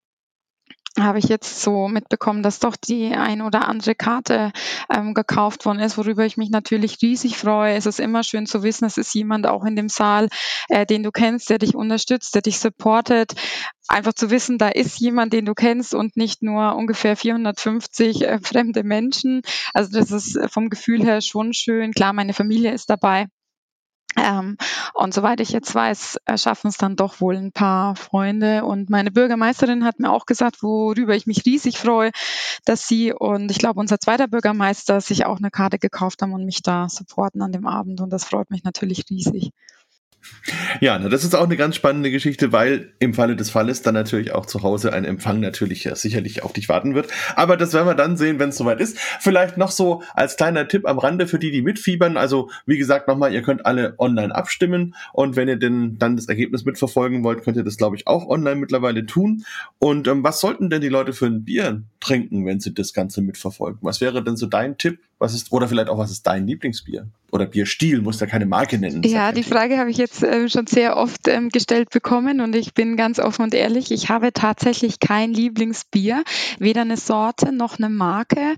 habe 0.98 1.18
ich 1.18 1.24
jetzt 1.24 1.60
so 1.60 1.88
mitbekommen, 1.88 2.42
dass 2.42 2.60
doch 2.60 2.76
die 2.76 3.14
ein 3.14 3.42
oder 3.42 3.66
andere 3.68 3.94
Karte 3.94 4.52
ähm, 4.94 5.14
gekauft 5.14 5.66
worden 5.66 5.80
ist, 5.80 5.98
worüber 5.98 6.24
ich 6.24 6.36
mich 6.36 6.50
natürlich 6.50 6.98
riesig 7.02 7.36
freue. 7.36 7.74
Es 7.74 7.86
ist 7.86 7.98
immer 7.98 8.22
schön 8.22 8.46
zu 8.46 8.62
wissen, 8.62 8.84
es 8.84 8.96
ist 8.96 9.14
jemand 9.14 9.46
auch 9.46 9.64
in 9.64 9.76
dem 9.76 9.88
Saal, 9.88 10.28
äh, 10.68 10.86
den 10.86 11.02
du 11.02 11.10
kennst, 11.10 11.50
der 11.50 11.58
dich 11.58 11.74
unterstützt, 11.74 12.34
der 12.34 12.42
dich 12.42 12.60
supportet. 12.60 13.34
Einfach 13.88 14.14
zu 14.14 14.30
wissen, 14.30 14.56
da 14.58 14.68
ist 14.68 14.98
jemand, 15.00 15.32
den 15.32 15.44
du 15.44 15.54
kennst 15.54 15.94
und 15.94 16.16
nicht 16.16 16.42
nur 16.42 16.74
ungefähr 16.76 17.16
450 17.16 18.22
äh, 18.22 18.38
fremde 18.40 18.84
Menschen. 18.84 19.42
Also 19.72 19.98
das 19.98 20.10
ist 20.10 20.38
vom 20.52 20.70
Gefühl 20.70 21.02
her 21.02 21.20
schon 21.20 21.52
schön. 21.52 21.92
Klar, 21.92 22.12
meine 22.12 22.34
Familie 22.34 22.72
ist 22.72 22.88
dabei. 22.88 23.26
Ähm, 24.16 24.56
Und 24.94 25.14
soweit 25.14 25.40
ich 25.40 25.50
jetzt 25.50 25.74
weiß, 25.74 26.18
schaffen 26.36 26.68
es 26.68 26.76
dann 26.76 26.96
doch 26.96 27.20
wohl 27.20 27.36
ein 27.36 27.52
paar 27.52 27.96
Freunde. 27.96 28.64
Und 28.64 28.90
meine 28.90 29.10
Bürgermeisterin 29.10 29.84
hat 29.84 29.98
mir 30.00 30.10
auch 30.12 30.26
gesagt, 30.26 30.62
worüber 30.62 31.14
ich 31.14 31.26
mich 31.26 31.44
riesig 31.46 31.78
freue, 31.78 32.10
dass 32.64 32.86
sie 32.88 33.12
und 33.12 33.50
ich 33.50 33.58
glaube 33.58 33.80
unser 33.80 33.98
zweiter 33.98 34.28
Bürgermeister 34.28 35.00
sich 35.00 35.26
auch 35.26 35.38
eine 35.38 35.50
Karte 35.50 35.78
gekauft 35.78 36.22
haben 36.22 36.32
und 36.32 36.44
mich 36.44 36.62
da 36.62 36.88
supporten 36.88 37.42
an 37.42 37.52
dem 37.52 37.66
Abend. 37.66 38.00
Und 38.00 38.10
das 38.10 38.24
freut 38.24 38.50
mich 38.50 38.64
natürlich 38.64 39.04
riesig. 39.10 39.50
Ja, 40.80 40.98
na, 40.98 41.08
das 41.08 41.24
ist 41.24 41.34
auch 41.34 41.44
eine 41.44 41.56
ganz 41.56 41.76
spannende 41.76 42.10
Geschichte, 42.10 42.52
weil 42.52 42.92
im 42.98 43.14
Falle 43.14 43.36
des 43.36 43.50
Falles 43.50 43.82
dann 43.82 43.94
natürlich 43.94 44.32
auch 44.32 44.46
zu 44.46 44.62
Hause 44.62 44.92
ein 44.92 45.04
Empfang 45.04 45.40
natürlich 45.40 45.84
ja, 45.84 45.94
sicherlich 45.94 46.42
auf 46.42 46.52
dich 46.52 46.68
warten 46.68 46.94
wird. 46.94 47.08
Aber 47.36 47.56
das 47.56 47.72
werden 47.72 47.86
wir 47.86 47.94
dann 47.94 48.16
sehen, 48.16 48.38
wenn 48.38 48.50
es 48.50 48.56
soweit 48.56 48.80
ist. 48.80 48.98
Vielleicht 48.98 49.56
noch 49.56 49.70
so 49.70 50.02
als 50.14 50.36
kleiner 50.36 50.68
Tipp 50.68 50.86
am 50.86 50.98
Rande 50.98 51.26
für 51.26 51.38
die, 51.38 51.50
die 51.50 51.62
mitfiebern. 51.62 52.16
Also 52.16 52.50
wie 52.66 52.78
gesagt 52.78 53.08
nochmal, 53.08 53.32
ihr 53.32 53.42
könnt 53.42 53.64
alle 53.64 53.94
online 53.98 54.34
abstimmen 54.34 54.94
und 55.12 55.36
wenn 55.36 55.48
ihr 55.48 55.56
denn 55.56 55.98
dann 55.98 56.16
das 56.16 56.28
Ergebnis 56.28 56.64
mitverfolgen 56.64 57.24
wollt, 57.24 57.42
könnt 57.42 57.56
ihr 57.56 57.64
das 57.64 57.76
glaube 57.76 57.96
ich 57.96 58.06
auch 58.06 58.26
online 58.26 58.56
mittlerweile 58.56 59.06
tun. 59.06 59.44
Und 59.78 60.08
ähm, 60.08 60.24
was 60.24 60.40
sollten 60.40 60.70
denn 60.70 60.82
die 60.82 60.88
Leute 60.88 61.12
für 61.12 61.26
ein 61.26 61.44
Bier 61.44 61.82
trinken, 62.00 62.44
wenn 62.46 62.60
sie 62.60 62.74
das 62.74 62.92
Ganze 62.92 63.22
mitverfolgen? 63.22 63.78
Was 63.82 64.00
wäre 64.00 64.22
denn 64.22 64.36
so 64.36 64.46
dein 64.46 64.76
Tipp? 64.76 64.98
Was 65.18 65.34
ist 65.34 65.52
oder 65.52 65.68
vielleicht 65.68 65.88
auch 65.88 65.98
was 65.98 66.10
ist 66.10 66.26
dein 66.26 66.46
Lieblingsbier? 66.46 67.08
oder 67.34 67.46
Bierstil, 67.46 68.00
muss 68.00 68.20
ja 68.20 68.28
keine 68.28 68.46
Marke 68.46 68.78
nennen. 68.78 69.02
Ja, 69.02 69.32
die 69.32 69.42
Frage 69.42 69.76
habe 69.78 69.90
ich 69.90 69.96
jetzt 69.96 70.22
äh, 70.22 70.48
schon 70.48 70.68
sehr 70.68 70.96
oft 70.96 71.26
ähm, 71.26 71.48
gestellt 71.48 71.90
bekommen 71.90 72.40
und 72.40 72.54
ich 72.54 72.74
bin 72.74 72.96
ganz 72.96 73.18
offen 73.18 73.42
und 73.42 73.54
ehrlich, 73.54 73.90
ich 73.90 74.08
habe 74.08 74.32
tatsächlich 74.32 75.00
kein 75.00 75.34
Lieblingsbier, 75.34 76.22
weder 76.60 76.82
eine 76.82 76.96
Sorte 76.96 77.52
noch 77.52 77.78
eine 77.78 77.88
Marke. 77.88 78.54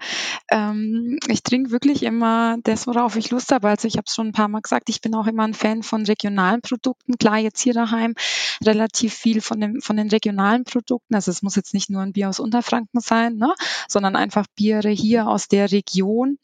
Ähm, 0.51 1.19
ich 1.29 1.43
trinke 1.43 1.71
wirklich 1.71 2.03
immer 2.03 2.59
das, 2.65 2.87
worauf 2.87 3.17
ich 3.17 3.31
Lust 3.31 3.51
habe. 3.51 3.69
Also 3.69 3.89
ich 3.89 3.97
habe 3.97 4.05
es 4.07 4.15
schon 4.15 4.29
ein 4.29 4.33
paar 4.33 4.49
Mal 4.49 4.61
gesagt, 4.61 4.91
ich 4.91 5.01
bin 5.01 5.15
auch 5.15 5.27
immer 5.27 5.45
ein 5.45 5.55
Fan 5.55 5.83
von 5.83 6.05
regionalen 6.05 6.61
Produkten. 6.61 7.17
Klar, 7.17 7.39
jetzt 7.39 7.63
hier 7.63 7.73
daheim 7.73 8.15
relativ 8.63 9.15
viel 9.15 9.41
von, 9.41 9.59
dem, 9.59 9.81
von 9.81 9.97
den 9.97 10.11
regionalen 10.11 10.65
Produkten. 10.65 11.15
Also 11.15 11.31
es 11.31 11.43
muss 11.43 11.57
jetzt 11.57 11.73
nicht 11.73 11.89
nur 11.89 12.03
ein 12.03 12.13
Bier 12.13 12.29
aus 12.29 12.41
Unterfranken 12.41 13.01
sein, 13.01 13.37
ne, 13.37 13.55
sondern 13.89 14.17
einfach 14.17 14.45
Biere 14.55 14.91
hier 14.91 15.29
aus 15.29 15.49
der 15.49 15.73
Region 15.73 16.37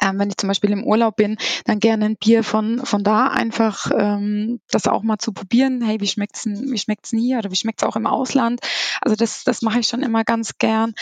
ähm, 0.00 0.18
wenn 0.18 0.28
ich 0.28 0.36
zum 0.36 0.48
Beispiel 0.48 0.70
im 0.70 0.84
Urlaub 0.84 1.16
bin, 1.16 1.36
dann 1.64 1.80
gerne 1.80 2.06
ein 2.06 2.16
Bier 2.16 2.44
von, 2.44 2.84
von 2.84 3.04
da 3.04 3.28
einfach 3.28 3.90
ähm, 3.96 4.60
das 4.70 4.86
auch 4.86 5.02
mal 5.02 5.18
zu 5.18 5.32
probieren. 5.32 5.82
Hey, 5.82 6.00
wie 6.00 6.06
schmeckt's 6.06 6.42
denn, 6.42 6.70
wie 6.70 6.78
schmeckt's 6.78 7.10
denn 7.10 7.20
hier 7.20 7.38
oder 7.38 7.50
wie 7.50 7.56
schmeckt's 7.56 7.84
auch 7.84 7.96
im 7.96 8.06
Ausland? 8.06 8.60
Also 9.00 9.16
das, 9.16 9.44
das 9.44 9.62
mache 9.62 9.80
ich 9.80 9.88
schon 9.88 10.02
immer 10.02 10.24
ganz 10.24 10.58
gern. 10.58 10.94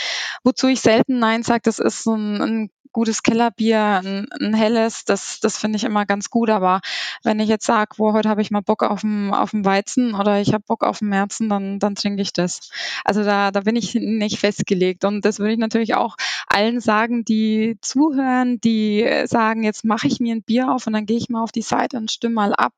Wozu 0.44 0.68
ich 0.68 0.80
selten 0.80 1.18
Nein 1.18 1.42
sage, 1.42 1.62
das 1.64 1.78
ist 1.78 2.02
so 2.04 2.14
ein, 2.14 2.40
ein 2.40 2.70
gutes 2.92 3.22
Kellerbier, 3.22 4.00
ein, 4.04 4.28
ein 4.40 4.54
helles, 4.54 5.04
das, 5.04 5.40
das 5.40 5.58
finde 5.58 5.76
ich 5.76 5.84
immer 5.84 6.06
ganz 6.06 6.30
gut. 6.30 6.50
Aber 6.50 6.80
wenn 7.22 7.40
ich 7.40 7.48
jetzt 7.48 7.66
sage, 7.66 7.94
wo 7.96 8.12
heute 8.12 8.28
habe 8.28 8.42
ich 8.42 8.50
mal 8.50 8.60
Bock 8.60 8.82
auf 8.82 9.00
dem, 9.00 9.32
auf 9.32 9.52
Weizen 9.52 10.14
oder 10.14 10.40
ich 10.40 10.52
habe 10.52 10.64
Bock 10.66 10.84
auf 10.84 10.98
dem 10.98 11.08
Märzen, 11.08 11.48
dann, 11.48 11.78
dann 11.78 11.94
trinke 11.94 12.22
ich 12.22 12.32
das. 12.32 12.70
Also 13.04 13.24
da, 13.24 13.50
da 13.50 13.60
bin 13.60 13.76
ich 13.76 13.94
nicht 13.94 14.38
festgelegt. 14.38 15.04
Und 15.04 15.24
das 15.24 15.38
würde 15.38 15.52
ich 15.52 15.58
natürlich 15.58 15.94
auch 15.94 16.16
allen 16.46 16.80
sagen, 16.80 17.24
die 17.24 17.78
zuhören, 17.80 18.60
die 18.60 19.08
sagen, 19.24 19.64
jetzt 19.64 19.84
mache 19.84 20.06
ich 20.06 20.20
mir 20.20 20.34
ein 20.34 20.42
Bier 20.42 20.70
auf 20.72 20.86
und 20.86 20.92
dann 20.92 21.06
gehe 21.06 21.16
ich 21.16 21.28
mal 21.28 21.42
auf 21.42 21.52
die 21.52 21.62
Seite 21.62 21.96
und 21.96 22.10
stimme 22.10 22.34
mal 22.34 22.54
ab. 22.54 22.74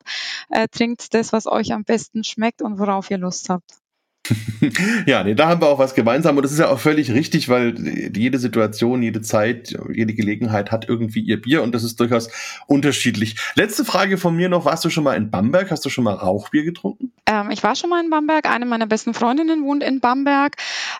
Äh, 0.50 0.68
trinkt 0.68 1.14
das, 1.14 1.32
was 1.32 1.46
euch 1.46 1.72
am 1.72 1.84
besten 1.84 2.24
schmeckt 2.24 2.62
und 2.62 2.78
worauf 2.78 3.10
ihr 3.10 3.18
Lust 3.18 3.48
habt. 3.48 3.83
ja, 5.06 5.22
nee, 5.22 5.34
da 5.34 5.48
haben 5.48 5.60
wir 5.60 5.68
auch 5.68 5.78
was 5.78 5.94
gemeinsam 5.94 6.36
und 6.36 6.42
das 6.42 6.52
ist 6.52 6.58
ja 6.58 6.68
auch 6.68 6.78
völlig 6.78 7.10
richtig, 7.12 7.48
weil 7.48 7.74
jede 8.16 8.38
Situation, 8.38 9.02
jede 9.02 9.20
Zeit, 9.20 9.76
jede 9.92 10.14
Gelegenheit 10.14 10.72
hat 10.72 10.88
irgendwie 10.88 11.20
ihr 11.20 11.40
Bier 11.40 11.62
und 11.62 11.74
das 11.74 11.84
ist 11.84 12.00
durchaus 12.00 12.30
unterschiedlich. 12.66 13.36
Letzte 13.54 13.84
Frage 13.84 14.16
von 14.16 14.34
mir 14.34 14.48
noch, 14.48 14.64
warst 14.64 14.84
du 14.84 14.90
schon 14.90 15.04
mal 15.04 15.14
in 15.14 15.30
Bamberg? 15.30 15.70
Hast 15.70 15.84
du 15.84 15.90
schon 15.90 16.04
mal 16.04 16.14
Rauchbier 16.14 16.64
getrunken? 16.64 17.12
Ähm, 17.26 17.50
ich 17.50 17.62
war 17.62 17.76
schon 17.76 17.90
mal 17.90 18.02
in 18.02 18.10
Bamberg. 18.10 18.46
Eine 18.46 18.66
meiner 18.66 18.86
besten 18.86 19.14
Freundinnen 19.14 19.64
wohnt 19.64 19.82
in 19.82 20.00
Bamberg. 20.00 20.56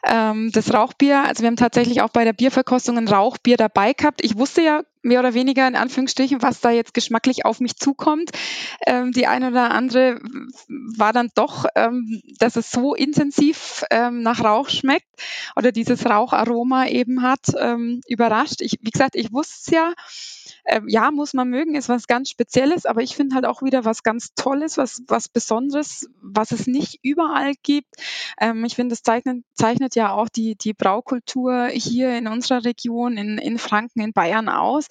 Ähm, 0.06 0.50
das 0.52 0.72
Rauchbier, 0.74 1.24
also 1.26 1.42
wir 1.42 1.48
haben 1.48 1.56
tatsächlich 1.56 2.02
auch 2.02 2.10
bei 2.10 2.24
der 2.24 2.32
Bierverkostung 2.34 2.98
ein 2.98 3.08
Rauchbier 3.08 3.56
dabei 3.56 3.92
gehabt. 3.94 4.22
Ich 4.22 4.37
wusste 4.37 4.62
ja 4.62 4.82
mehr 5.04 5.20
oder 5.20 5.34
weniger 5.34 5.68
in 5.68 5.76
Anführungsstrichen, 5.76 6.42
was 6.42 6.60
da 6.60 6.70
jetzt 6.70 6.94
geschmacklich 6.94 7.44
auf 7.44 7.60
mich 7.60 7.76
zukommt. 7.76 8.30
Ähm, 8.86 9.12
die 9.12 9.26
eine 9.26 9.48
oder 9.48 9.70
andere 9.70 10.20
war 10.68 11.12
dann 11.12 11.30
doch, 11.34 11.66
ähm, 11.74 12.22
dass 12.38 12.56
es 12.56 12.70
so 12.70 12.94
intensiv 12.94 13.84
ähm, 13.90 14.22
nach 14.22 14.42
Rauch 14.42 14.68
schmeckt 14.68 15.08
oder 15.56 15.72
dieses 15.72 16.06
Raucharoma 16.06 16.86
eben 16.86 17.22
hat, 17.22 17.52
ähm, 17.58 18.00
überrascht. 18.08 18.60
Ich, 18.60 18.78
wie 18.80 18.90
gesagt, 18.90 19.14
ich 19.14 19.32
wusste 19.32 19.54
es 19.60 19.70
ja. 19.70 19.92
Äh, 20.64 20.80
ja, 20.86 21.10
muss 21.10 21.34
man 21.34 21.48
mögen, 21.48 21.74
ist 21.74 21.90
was 21.90 22.06
ganz 22.06 22.30
Spezielles, 22.30 22.86
aber 22.86 23.02
ich 23.02 23.16
finde 23.16 23.34
halt 23.34 23.44
auch 23.44 23.62
wieder 23.62 23.84
was 23.84 24.02
ganz 24.02 24.34
Tolles, 24.34 24.78
was, 24.78 25.02
was 25.06 25.28
Besonderes, 25.28 26.08
was 26.22 26.52
es 26.52 26.66
nicht 26.66 27.00
überall 27.02 27.52
gibt. 27.62 27.94
Ähm, 28.40 28.64
ich 28.64 28.74
finde, 28.74 28.94
das 28.94 29.02
zeichnet, 29.02 29.44
zeichnet 29.52 29.94
ja 29.94 30.12
auch 30.12 30.30
die, 30.30 30.56
die 30.56 30.72
Braukultur 30.72 31.66
hier 31.66 32.16
in 32.16 32.26
unserer 32.28 32.64
Region, 32.64 33.18
in, 33.18 33.36
in 33.36 33.58
Franken, 33.58 34.00
in 34.00 34.14
Bayern 34.14 34.48
aus. 34.48 34.88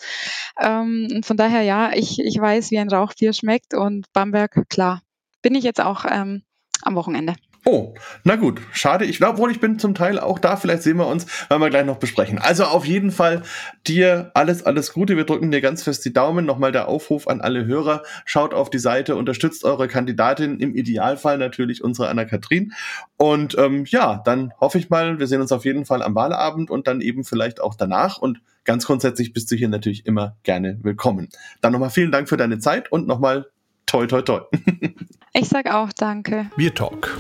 Ähm, 0.59 1.21
von 1.23 1.37
daher, 1.37 1.61
ja, 1.61 1.91
ich, 1.93 2.19
ich 2.19 2.39
weiß, 2.39 2.71
wie 2.71 2.79
ein 2.79 2.89
Rauchbier 2.89 3.33
schmeckt 3.33 3.73
und 3.73 4.05
Bamberg, 4.13 4.69
klar, 4.69 5.01
bin 5.41 5.55
ich 5.55 5.63
jetzt 5.63 5.81
auch 5.81 6.05
ähm, 6.09 6.43
am 6.81 6.95
Wochenende. 6.95 7.35
Oh, 7.65 7.93
na 8.25 8.35
gut, 8.35 8.59
schade. 8.73 9.05
Ich 9.05 9.17
glaube 9.17 9.37
wohl, 9.37 9.49
ich 9.49 9.61
bin 9.61 9.79
zum 9.79 9.95
Teil 9.95 10.19
auch 10.19 10.37
da. 10.37 10.57
Vielleicht 10.57 10.83
sehen 10.83 10.97
wir 10.97 11.07
uns, 11.07 11.25
wenn 11.47 11.61
wir 11.61 11.69
gleich 11.69 11.85
noch 11.85 11.97
besprechen. 11.97 12.37
Also 12.37 12.65
auf 12.65 12.85
jeden 12.85 13.09
Fall 13.09 13.43
dir 13.87 14.31
alles, 14.33 14.63
alles 14.63 14.91
Gute. 14.91 15.15
Wir 15.15 15.23
drücken 15.23 15.49
dir 15.49 15.61
ganz 15.61 15.81
fest 15.81 16.03
die 16.03 16.11
Daumen. 16.11 16.45
Nochmal 16.45 16.73
der 16.73 16.89
Aufruf 16.89 17.25
an 17.25 17.39
alle 17.39 17.65
Hörer. 17.65 18.03
Schaut 18.25 18.53
auf 18.53 18.69
die 18.69 18.79
Seite, 18.79 19.15
unterstützt 19.15 19.63
eure 19.63 19.87
Kandidatin. 19.87 20.59
Im 20.59 20.75
Idealfall 20.75 21.37
natürlich 21.37 21.81
unsere 21.81 22.09
Anna-Kathrin. 22.09 22.73
Und 23.15 23.57
ähm, 23.57 23.85
ja, 23.87 24.21
dann 24.25 24.53
hoffe 24.59 24.77
ich 24.77 24.89
mal, 24.89 25.19
wir 25.19 25.27
sehen 25.27 25.39
uns 25.39 25.53
auf 25.53 25.63
jeden 25.63 25.85
Fall 25.85 26.01
am 26.01 26.15
Wahlabend 26.15 26.69
und 26.69 26.87
dann 26.87 26.99
eben 26.99 27.23
vielleicht 27.23 27.61
auch 27.61 27.75
danach. 27.75 28.17
Und 28.17 28.41
ganz 28.65 28.85
grundsätzlich 28.85 29.31
bist 29.31 29.49
du 29.51 29.55
hier 29.55 29.69
natürlich 29.69 30.05
immer 30.05 30.35
gerne 30.43 30.79
willkommen. 30.81 31.29
Dann 31.61 31.71
nochmal 31.71 31.91
vielen 31.91 32.11
Dank 32.11 32.27
für 32.27 32.37
deine 32.37 32.59
Zeit 32.59 32.91
und 32.91 33.07
nochmal 33.07 33.45
toi, 33.85 34.05
toi, 34.05 34.21
toi. 34.21 34.41
ich 35.33 35.47
sag 35.47 35.73
auch 35.73 35.93
danke. 35.93 36.49
Bier 36.57 36.73
Talk 36.73 37.17